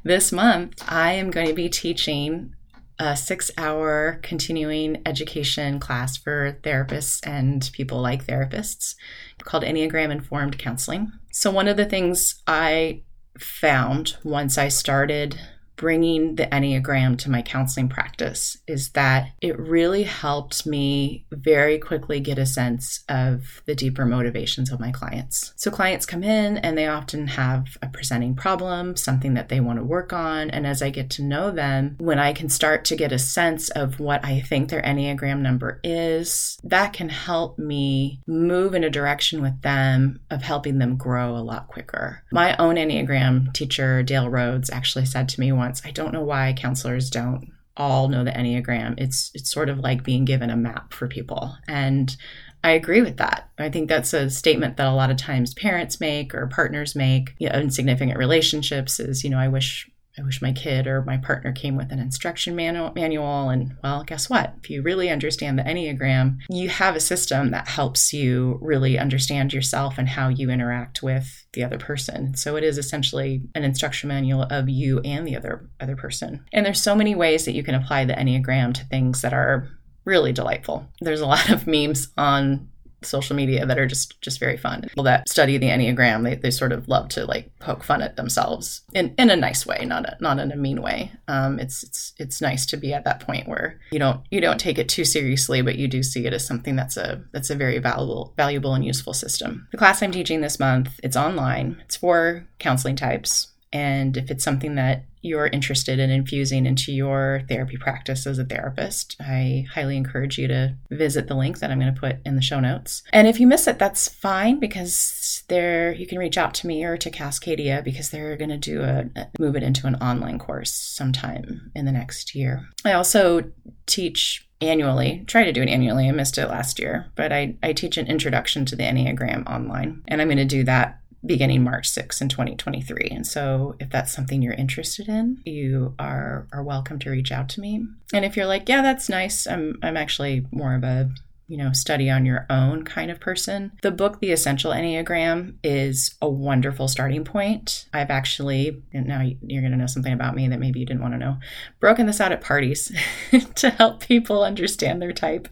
This 0.03 0.31
month, 0.31 0.83
I 0.87 1.13
am 1.13 1.29
going 1.29 1.47
to 1.47 1.53
be 1.53 1.69
teaching 1.69 2.55
a 2.97 3.15
six 3.15 3.51
hour 3.57 4.19
continuing 4.23 5.01
education 5.05 5.79
class 5.79 6.17
for 6.17 6.57
therapists 6.63 7.19
and 7.25 7.69
people 7.73 8.01
like 8.01 8.25
therapists 8.25 8.95
called 9.43 9.63
Enneagram 9.63 10.11
Informed 10.11 10.57
Counseling. 10.57 11.11
So, 11.31 11.51
one 11.51 11.67
of 11.67 11.77
the 11.77 11.85
things 11.85 12.41
I 12.47 13.03
found 13.37 14.17
once 14.23 14.57
I 14.57 14.67
started 14.67 15.39
bringing 15.81 16.35
the 16.35 16.45
Enneagram 16.45 17.17
to 17.17 17.29
my 17.29 17.41
counseling 17.41 17.89
practice 17.89 18.55
is 18.67 18.91
that 18.91 19.31
it 19.41 19.59
really 19.59 20.03
helped 20.03 20.67
me 20.67 21.25
very 21.31 21.79
quickly 21.79 22.19
get 22.19 22.37
a 22.37 22.45
sense 22.45 23.03
of 23.09 23.63
the 23.65 23.73
deeper 23.73 24.05
motivations 24.05 24.71
of 24.71 24.79
my 24.79 24.91
clients. 24.91 25.53
So, 25.55 25.71
clients 25.71 26.05
come 26.05 26.23
in 26.23 26.57
and 26.57 26.77
they 26.77 26.85
often 26.85 27.27
have 27.27 27.77
a 27.81 27.87
presenting 27.87 28.35
problem, 28.35 28.95
something 28.95 29.33
that 29.33 29.49
they 29.49 29.59
want 29.59 29.79
to 29.79 29.83
work 29.83 30.13
on. 30.13 30.51
And 30.51 30.67
as 30.67 30.83
I 30.83 30.91
get 30.91 31.09
to 31.11 31.23
know 31.23 31.49
them, 31.49 31.95
when 31.97 32.19
I 32.19 32.31
can 32.31 32.47
start 32.47 32.85
to 32.85 32.95
get 32.95 33.11
a 33.11 33.17
sense 33.17 33.69
of 33.71 33.99
what 33.99 34.23
I 34.23 34.39
think 34.41 34.69
their 34.69 34.83
Enneagram 34.83 35.39
number 35.39 35.79
is, 35.83 36.59
that 36.63 36.93
can 36.93 37.09
help 37.09 37.57
me 37.57 38.21
move 38.27 38.75
in 38.75 38.83
a 38.83 38.89
direction 38.91 39.41
with 39.41 39.59
them 39.63 40.19
of 40.29 40.43
helping 40.43 40.77
them 40.77 40.95
grow 40.95 41.35
a 41.35 41.41
lot 41.41 41.69
quicker. 41.69 42.23
My 42.31 42.55
own 42.57 42.75
Enneagram 42.75 43.51
teacher, 43.53 44.03
Dale 44.03 44.29
Rhodes, 44.29 44.69
actually 44.69 45.05
said 45.05 45.27
to 45.29 45.39
me 45.39 45.51
once, 45.51 45.70
I 45.85 45.91
don't 45.91 46.13
know 46.13 46.23
why 46.23 46.53
counselors 46.57 47.09
don't 47.09 47.51
all 47.77 48.09
know 48.09 48.23
the 48.23 48.31
Enneagram. 48.31 48.95
It's 48.97 49.31
it's 49.33 49.51
sort 49.51 49.69
of 49.69 49.79
like 49.79 50.03
being 50.03 50.25
given 50.25 50.49
a 50.49 50.57
map 50.57 50.93
for 50.93 51.07
people. 51.07 51.55
And 51.67 52.15
I 52.63 52.71
agree 52.71 53.01
with 53.01 53.17
that. 53.17 53.49
I 53.57 53.69
think 53.69 53.89
that's 53.89 54.13
a 54.13 54.29
statement 54.29 54.77
that 54.77 54.87
a 54.87 54.93
lot 54.93 55.09
of 55.09 55.17
times 55.17 55.53
parents 55.53 55.99
make 55.99 56.35
or 56.35 56.47
partners 56.47 56.95
make 56.95 57.33
you 57.39 57.49
know, 57.49 57.57
in 57.57 57.71
significant 57.71 58.17
relationships 58.17 58.99
is, 58.99 59.23
you 59.23 59.29
know, 59.29 59.39
I 59.39 59.47
wish 59.47 59.89
I 60.17 60.23
wish 60.23 60.41
my 60.41 60.51
kid 60.51 60.87
or 60.87 61.03
my 61.03 61.17
partner 61.17 61.51
came 61.51 61.75
with 61.75 61.91
an 61.91 61.99
instruction 61.99 62.55
manual. 62.55 63.49
And 63.49 63.77
well, 63.83 64.03
guess 64.03 64.29
what? 64.29 64.53
If 64.61 64.69
you 64.69 64.81
really 64.81 65.09
understand 65.09 65.57
the 65.57 65.63
Enneagram, 65.63 66.37
you 66.49 66.69
have 66.69 66.95
a 66.95 66.99
system 66.99 67.51
that 67.51 67.67
helps 67.67 68.11
you 68.11 68.59
really 68.61 68.99
understand 68.99 69.53
yourself 69.53 69.97
and 69.97 70.09
how 70.09 70.27
you 70.27 70.49
interact 70.49 71.01
with 71.01 71.45
the 71.53 71.63
other 71.63 71.77
person. 71.77 72.35
So 72.35 72.57
it 72.57 72.63
is 72.63 72.77
essentially 72.77 73.43
an 73.55 73.63
instruction 73.63 74.09
manual 74.09 74.43
of 74.43 74.67
you 74.67 74.99
and 75.05 75.27
the 75.27 75.37
other 75.37 75.69
other 75.79 75.95
person. 75.95 76.45
And 76.51 76.65
there's 76.65 76.81
so 76.81 76.95
many 76.95 77.15
ways 77.15 77.45
that 77.45 77.55
you 77.55 77.63
can 77.63 77.75
apply 77.75 78.05
the 78.05 78.13
Enneagram 78.13 78.73
to 78.73 78.85
things 78.85 79.21
that 79.21 79.33
are 79.33 79.69
really 80.03 80.33
delightful. 80.33 80.87
There's 80.99 81.21
a 81.21 81.27
lot 81.27 81.49
of 81.51 81.67
memes 81.67 82.09
on 82.17 82.67
social 83.03 83.35
media 83.35 83.65
that 83.65 83.79
are 83.79 83.87
just 83.87 84.19
just 84.21 84.39
very 84.39 84.57
fun. 84.57 84.81
People 84.81 85.03
that 85.03 85.27
study 85.29 85.57
the 85.57 85.67
Enneagram, 85.67 86.23
they, 86.23 86.35
they 86.35 86.51
sort 86.51 86.71
of 86.71 86.87
love 86.87 87.09
to 87.09 87.25
like 87.25 87.51
poke 87.59 87.83
fun 87.83 88.01
at 88.01 88.15
themselves 88.15 88.81
in, 88.93 89.13
in 89.17 89.29
a 89.29 89.35
nice 89.35 89.65
way, 89.65 89.85
not 89.85 90.05
a, 90.05 90.17
not 90.19 90.39
in 90.39 90.51
a 90.51 90.55
mean 90.55 90.81
way. 90.81 91.11
Um, 91.27 91.59
it's 91.59 91.83
it's 91.83 92.13
it's 92.17 92.41
nice 92.41 92.65
to 92.67 92.77
be 92.77 92.93
at 92.93 93.05
that 93.05 93.21
point 93.21 93.47
where 93.47 93.79
you 93.91 93.99
don't 93.99 94.21
you 94.31 94.41
don't 94.41 94.59
take 94.59 94.77
it 94.77 94.89
too 94.89 95.05
seriously, 95.05 95.61
but 95.61 95.77
you 95.77 95.87
do 95.87 96.03
see 96.03 96.25
it 96.25 96.33
as 96.33 96.45
something 96.45 96.75
that's 96.75 96.97
a 96.97 97.23
that's 97.31 97.49
a 97.49 97.55
very 97.55 97.79
valuable 97.79 98.33
valuable 98.37 98.73
and 98.73 98.85
useful 98.85 99.13
system. 99.13 99.67
The 99.71 99.77
class 99.77 100.01
I'm 100.01 100.11
teaching 100.11 100.41
this 100.41 100.59
month, 100.59 100.99
it's 101.03 101.17
online. 101.17 101.81
It's 101.85 101.97
for 101.97 102.47
counseling 102.59 102.95
types. 102.95 103.50
And 103.73 104.17
if 104.17 104.29
it's 104.29 104.43
something 104.43 104.75
that 104.75 105.05
you're 105.21 105.47
interested 105.47 105.99
in 105.99 106.09
infusing 106.09 106.65
into 106.65 106.91
your 106.91 107.43
therapy 107.47 107.77
practice 107.77 108.25
as 108.25 108.39
a 108.39 108.43
therapist, 108.43 109.15
I 109.19 109.65
highly 109.71 109.95
encourage 109.95 110.37
you 110.37 110.47
to 110.47 110.75
visit 110.89 111.27
the 111.27 111.35
link 111.35 111.59
that 111.59 111.71
I'm 111.71 111.79
going 111.79 111.93
to 111.93 111.99
put 111.99 112.17
in 112.25 112.35
the 112.35 112.41
show 112.41 112.59
notes. 112.59 113.03
And 113.13 113.27
if 113.27 113.39
you 113.39 113.47
miss 113.47 113.67
it, 113.67 113.79
that's 113.79 114.09
fine 114.09 114.59
because 114.59 115.43
there 115.47 115.93
you 115.93 116.07
can 116.07 116.17
reach 116.17 116.37
out 116.37 116.53
to 116.55 116.67
me 116.67 116.83
or 116.83 116.97
to 116.97 117.11
Cascadia 117.11 117.83
because 117.83 118.09
they're 118.09 118.35
going 118.35 118.49
to 118.49 118.57
do 118.57 118.81
a 118.81 119.09
move 119.39 119.55
it 119.55 119.63
into 119.63 119.87
an 119.87 119.95
online 119.95 120.39
course 120.39 120.73
sometime 120.73 121.71
in 121.75 121.85
the 121.85 121.91
next 121.91 122.33
year. 122.33 122.67
I 122.83 122.93
also 122.93 123.51
teach 123.85 124.47
annually 124.61 125.23
try 125.25 125.43
to 125.43 125.51
do 125.51 125.63
it 125.63 125.69
annually 125.69 126.07
i 126.07 126.11
missed 126.11 126.37
it 126.37 126.47
last 126.47 126.77
year 126.77 127.11
but 127.15 127.33
I, 127.33 127.57
I 127.63 127.73
teach 127.73 127.97
an 127.97 128.05
introduction 128.05 128.63
to 128.65 128.75
the 128.75 128.83
enneagram 128.83 129.49
online 129.49 130.03
and 130.07 130.21
i'm 130.21 130.27
going 130.27 130.37
to 130.37 130.45
do 130.45 130.63
that 130.65 131.00
beginning 131.25 131.63
March 131.63 131.87
6 131.89 132.21
in 132.21 132.29
2023. 132.29 133.09
And 133.11 133.25
so 133.25 133.75
if 133.79 133.89
that's 133.89 134.11
something 134.11 134.41
you're 134.41 134.53
interested 134.53 135.07
in, 135.07 135.41
you 135.45 135.93
are 135.99 136.47
are 136.51 136.63
welcome 136.63 136.99
to 136.99 137.09
reach 137.09 137.31
out 137.31 137.49
to 137.49 137.61
me. 137.61 137.85
And 138.13 138.25
if 138.25 138.35
you're 138.35 138.47
like, 138.47 138.67
yeah, 138.67 138.81
that's 138.81 139.09
nice. 139.09 139.47
I'm 139.47 139.77
I'm 139.83 139.97
actually 139.97 140.45
more 140.51 140.75
of 140.75 140.83
a 140.83 141.11
you 141.51 141.57
know, 141.57 141.73
study 141.73 142.09
on 142.09 142.25
your 142.25 142.45
own 142.49 142.85
kind 142.85 143.11
of 143.11 143.19
person. 143.19 143.73
The 143.81 143.91
book, 143.91 144.21
The 144.21 144.31
Essential 144.31 144.71
Enneagram, 144.71 145.55
is 145.65 146.15
a 146.21 146.29
wonderful 146.29 146.87
starting 146.87 147.25
point. 147.25 147.87
I've 147.93 148.09
actually, 148.09 148.81
and 148.93 149.05
now 149.05 149.19
you're 149.19 149.61
going 149.61 149.73
to 149.73 149.77
know 149.77 149.85
something 149.85 150.13
about 150.13 150.33
me 150.33 150.47
that 150.47 150.61
maybe 150.61 150.79
you 150.79 150.85
didn't 150.85 151.01
want 151.01 151.13
to 151.13 151.17
know, 151.17 151.39
broken 151.81 152.05
this 152.05 152.21
out 152.21 152.31
at 152.31 152.39
parties 152.39 152.89
to 153.55 153.69
help 153.71 153.99
people 153.99 154.45
understand 154.45 155.01
their 155.01 155.11
type, 155.11 155.49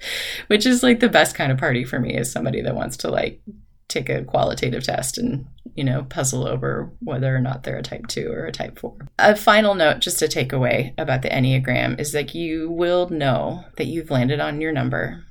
which 0.48 0.66
is 0.66 0.84
like 0.84 1.02
the 1.02 1.10
best 1.10 1.36
kind 1.36 1.52
of 1.52 1.58
party 1.58 1.84
for 1.84 2.00
me 2.00 2.16
is 2.16 2.32
somebody 2.32 2.62
that 2.62 2.76
wants 2.76 2.96
to 2.96 3.12
like 3.12 3.42
take 3.90 4.10
a 4.10 4.24
qualitative 4.24 4.84
test 4.84 5.18
and 5.18 5.46
you 5.76 5.84
know 5.84 6.04
puzzle 6.10 6.48
over 6.48 6.92
whether 7.00 7.36
or 7.36 7.40
not 7.40 7.64
they're 7.64 7.78
a 7.78 7.84
type 7.84 8.08
2 8.08 8.32
or 8.32 8.46
a 8.46 8.52
type 8.52 8.80
4 8.80 8.96
a 9.20 9.36
final 9.36 9.76
note 9.76 10.00
just 10.00 10.20
to 10.20 10.28
take 10.28 10.54
away 10.54 10.94
about 10.98 11.22
the 11.22 11.30
enneagram 11.30 12.00
is 12.00 12.12
that 12.14 12.34
you 12.34 12.70
will 12.70 13.10
know 13.10 13.66
that 13.76 13.86
you've 13.86 14.12
landed 14.12 14.40
on 14.40 14.62
your 14.62 14.72
number 14.72 15.24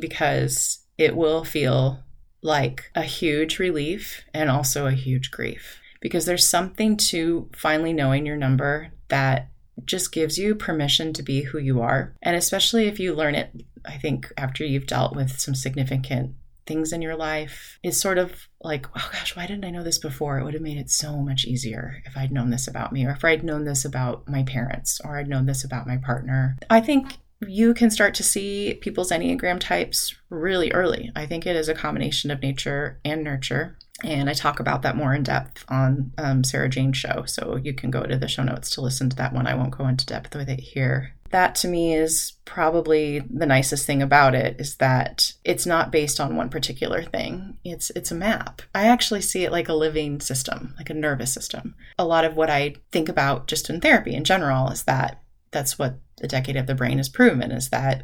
because 0.00 0.80
it 0.96 1.16
will 1.16 1.44
feel 1.44 2.02
like 2.42 2.90
a 2.94 3.02
huge 3.02 3.58
relief 3.58 4.24
and 4.34 4.50
also 4.50 4.86
a 4.86 4.92
huge 4.92 5.30
grief 5.30 5.78
because 6.00 6.26
there's 6.26 6.46
something 6.46 6.96
to 6.96 7.48
finally 7.54 7.92
knowing 7.92 8.26
your 8.26 8.36
number 8.36 8.92
that 9.08 9.50
just 9.84 10.12
gives 10.12 10.38
you 10.38 10.54
permission 10.54 11.12
to 11.12 11.22
be 11.22 11.42
who 11.42 11.58
you 11.58 11.80
are. 11.80 12.14
And 12.22 12.36
especially 12.36 12.86
if 12.86 12.98
you 12.98 13.14
learn 13.14 13.34
it, 13.34 13.50
I 13.86 13.96
think, 13.96 14.32
after 14.36 14.64
you've 14.64 14.86
dealt 14.86 15.14
with 15.14 15.38
some 15.38 15.54
significant 15.54 16.34
things 16.68 16.92
in 16.92 17.02
your 17.02 17.16
life, 17.16 17.78
is 17.82 18.00
sort 18.00 18.18
of 18.18 18.46
like, 18.60 18.86
oh 18.96 19.10
gosh, 19.12 19.34
why 19.34 19.46
didn't 19.46 19.64
I 19.64 19.70
know 19.70 19.82
this 19.82 19.98
before? 19.98 20.38
It 20.38 20.44
would 20.44 20.54
have 20.54 20.62
made 20.62 20.78
it 20.78 20.90
so 20.90 21.16
much 21.16 21.44
easier 21.44 22.02
if 22.04 22.16
I'd 22.16 22.30
known 22.30 22.50
this 22.50 22.68
about 22.68 22.92
me, 22.92 23.04
or 23.04 23.10
if 23.10 23.24
I'd 23.24 23.42
known 23.42 23.64
this 23.64 23.84
about 23.84 24.28
my 24.28 24.44
parents, 24.44 25.00
or 25.04 25.18
I'd 25.18 25.28
known 25.28 25.46
this 25.46 25.64
about 25.64 25.88
my 25.88 25.96
partner. 25.96 26.56
I 26.70 26.80
think 26.80 27.18
you 27.46 27.72
can 27.74 27.90
start 27.90 28.14
to 28.14 28.22
see 28.22 28.78
people's 28.80 29.10
Enneagram 29.10 29.60
types 29.60 30.14
really 30.28 30.72
early. 30.72 31.10
I 31.14 31.26
think 31.26 31.46
it 31.46 31.56
is 31.56 31.68
a 31.68 31.74
combination 31.74 32.30
of 32.30 32.42
nature 32.42 33.00
and 33.04 33.24
nurture. 33.24 33.78
And 34.04 34.30
I 34.30 34.32
talk 34.32 34.60
about 34.60 34.82
that 34.82 34.96
more 34.96 35.12
in 35.12 35.24
depth 35.24 35.64
on 35.68 36.12
um, 36.18 36.44
Sarah 36.44 36.68
Jane's 36.68 36.96
show. 36.96 37.24
So 37.26 37.56
you 37.56 37.74
can 37.74 37.90
go 37.90 38.04
to 38.04 38.16
the 38.16 38.28
show 38.28 38.44
notes 38.44 38.70
to 38.70 38.80
listen 38.80 39.10
to 39.10 39.16
that 39.16 39.32
one. 39.32 39.46
I 39.46 39.54
won't 39.54 39.76
go 39.76 39.88
into 39.88 40.06
depth 40.06 40.36
with 40.36 40.48
it 40.48 40.60
here. 40.60 41.14
That 41.30 41.54
to 41.56 41.68
me 41.68 41.94
is 41.94 42.32
probably 42.44 43.20
the 43.20 43.46
nicest 43.46 43.86
thing 43.86 44.00
about 44.00 44.34
it 44.34 44.58
is 44.58 44.76
that 44.76 45.32
it's 45.44 45.66
not 45.66 45.92
based 45.92 46.20
on 46.20 46.36
one 46.36 46.48
particular 46.48 47.02
thing. 47.02 47.58
It's 47.64 47.90
it's 47.90 48.10
a 48.10 48.14
map. 48.14 48.62
I 48.74 48.86
actually 48.86 49.20
see 49.20 49.44
it 49.44 49.52
like 49.52 49.68
a 49.68 49.74
living 49.74 50.20
system, 50.20 50.74
like 50.78 50.90
a 50.90 50.94
nervous 50.94 51.32
system. 51.32 51.74
A 51.98 52.06
lot 52.06 52.24
of 52.24 52.36
what 52.36 52.50
I 52.50 52.76
think 52.92 53.08
about 53.08 53.46
just 53.46 53.68
in 53.68 53.80
therapy 53.80 54.14
in 54.14 54.24
general 54.24 54.70
is 54.70 54.84
that 54.84 55.22
that's 55.50 55.78
what 55.78 55.98
the 56.18 56.28
decade 56.28 56.56
of 56.56 56.66
the 56.66 56.74
brain 56.74 56.98
has 56.98 57.08
proven 57.08 57.50
is 57.50 57.70
that 57.70 58.02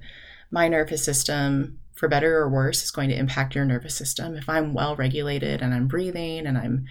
my 0.50 0.68
nervous 0.68 1.04
system 1.04 1.78
for 1.94 2.08
better 2.08 2.36
or 2.38 2.48
worse 2.48 2.82
is 2.82 2.90
going 2.90 3.08
to 3.08 3.18
impact 3.18 3.54
your 3.54 3.64
nervous 3.64 3.94
system 3.94 4.36
if 4.36 4.48
i'm 4.48 4.74
well 4.74 4.96
regulated 4.96 5.62
and 5.62 5.74
i'm 5.74 5.86
breathing 5.86 6.46
and 6.46 6.56
i'm 6.56 6.86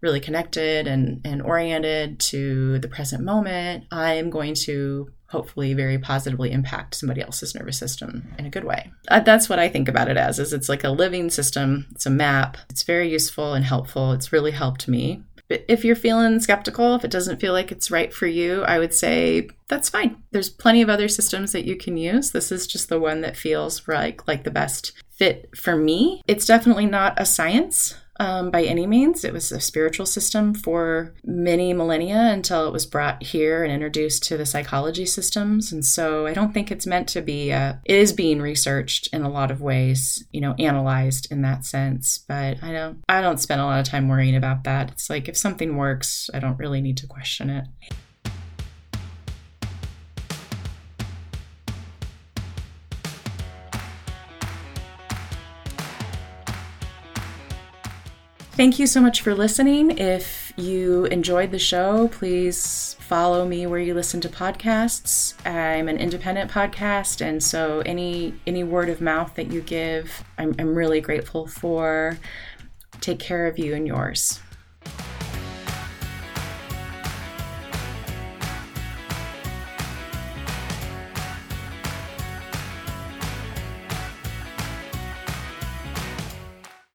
really 0.00 0.20
connected 0.20 0.86
and, 0.86 1.20
and 1.24 1.42
oriented 1.42 2.18
to 2.20 2.78
the 2.78 2.88
present 2.88 3.22
moment 3.22 3.84
i'm 3.90 4.30
going 4.30 4.54
to 4.54 5.10
hopefully 5.28 5.74
very 5.74 5.98
positively 5.98 6.52
impact 6.52 6.94
somebody 6.94 7.20
else's 7.20 7.54
nervous 7.54 7.78
system 7.78 8.32
in 8.38 8.46
a 8.46 8.50
good 8.50 8.64
way 8.64 8.90
uh, 9.08 9.20
that's 9.20 9.48
what 9.48 9.58
i 9.58 9.68
think 9.68 9.88
about 9.88 10.08
it 10.08 10.16
as 10.16 10.38
is 10.38 10.52
it's 10.52 10.68
like 10.68 10.84
a 10.84 10.90
living 10.90 11.28
system 11.30 11.86
it's 11.90 12.06
a 12.06 12.10
map 12.10 12.56
it's 12.70 12.82
very 12.84 13.10
useful 13.10 13.54
and 13.54 13.64
helpful 13.64 14.12
it's 14.12 14.32
really 14.32 14.52
helped 14.52 14.86
me 14.86 15.22
But 15.48 15.64
if 15.68 15.84
you're 15.84 15.96
feeling 15.96 16.40
skeptical, 16.40 16.94
if 16.96 17.04
it 17.04 17.10
doesn't 17.10 17.40
feel 17.40 17.52
like 17.52 17.70
it's 17.70 17.90
right 17.90 18.12
for 18.12 18.26
you, 18.26 18.64
I 18.64 18.78
would 18.80 18.92
say 18.92 19.48
that's 19.68 19.88
fine. 19.88 20.16
There's 20.32 20.50
plenty 20.50 20.82
of 20.82 20.88
other 20.90 21.08
systems 21.08 21.52
that 21.52 21.64
you 21.64 21.76
can 21.76 21.96
use. 21.96 22.32
This 22.32 22.50
is 22.50 22.66
just 22.66 22.88
the 22.88 22.98
one 22.98 23.20
that 23.20 23.36
feels 23.36 23.86
like 23.86 24.26
like 24.26 24.42
the 24.42 24.50
best 24.50 24.92
fit 25.10 25.48
for 25.56 25.76
me. 25.76 26.20
It's 26.26 26.46
definitely 26.46 26.86
not 26.86 27.14
a 27.20 27.24
science 27.24 27.94
um, 28.20 28.50
by 28.50 28.64
any 28.64 28.86
means. 28.86 29.24
It 29.24 29.32
was 29.32 29.52
a 29.52 29.60
spiritual 29.60 30.06
system 30.06 30.54
for 30.54 31.14
many 31.24 31.72
millennia 31.72 32.30
until 32.32 32.66
it 32.66 32.72
was 32.72 32.86
brought 32.86 33.22
here 33.22 33.64
and 33.64 33.72
introduced 33.72 34.24
to 34.24 34.36
the 34.36 34.46
psychology 34.46 35.06
systems. 35.06 35.72
And 35.72 35.84
so 35.84 36.26
I 36.26 36.34
don't 36.34 36.52
think 36.52 36.70
it's 36.70 36.86
meant 36.86 37.08
to 37.08 37.22
be, 37.22 37.52
uh, 37.52 37.74
it 37.84 37.96
is 37.96 38.12
being 38.12 38.40
researched 38.40 39.08
in 39.12 39.22
a 39.22 39.30
lot 39.30 39.50
of 39.50 39.60
ways, 39.60 40.24
you 40.32 40.40
know, 40.40 40.54
analyzed 40.58 41.30
in 41.30 41.42
that 41.42 41.64
sense. 41.64 42.18
But 42.18 42.62
I 42.62 42.72
don't, 42.72 43.02
I 43.08 43.20
don't 43.20 43.40
spend 43.40 43.60
a 43.60 43.64
lot 43.64 43.80
of 43.80 43.86
time 43.86 44.08
worrying 44.08 44.36
about 44.36 44.64
that. 44.64 44.92
It's 44.92 45.10
like 45.10 45.28
if 45.28 45.36
something 45.36 45.76
works, 45.76 46.30
I 46.32 46.38
don't 46.38 46.58
really 46.58 46.80
need 46.80 46.96
to 46.98 47.06
question 47.06 47.50
it. 47.50 47.66
Thank 58.56 58.78
you 58.78 58.86
so 58.86 59.02
much 59.02 59.20
for 59.20 59.34
listening. 59.34 59.98
If 59.98 60.54
you 60.56 61.04
enjoyed 61.04 61.50
the 61.50 61.58
show, 61.58 62.08
please 62.08 62.96
follow 63.00 63.46
me 63.46 63.66
where 63.66 63.78
you 63.78 63.92
listen 63.92 64.22
to 64.22 64.30
podcasts. 64.30 65.34
I'm 65.44 65.90
an 65.90 65.98
independent 65.98 66.50
podcast, 66.50 67.20
and 67.20 67.44
so 67.44 67.82
any 67.84 68.32
any 68.46 68.64
word 68.64 68.88
of 68.88 69.02
mouth 69.02 69.34
that 69.34 69.52
you 69.52 69.60
give, 69.60 70.24
I'm, 70.38 70.54
I'm 70.58 70.74
really 70.74 71.02
grateful 71.02 71.46
for. 71.46 72.16
Take 73.02 73.18
care 73.18 73.46
of 73.46 73.58
you 73.58 73.74
and 73.74 73.86
yours. 73.86 74.40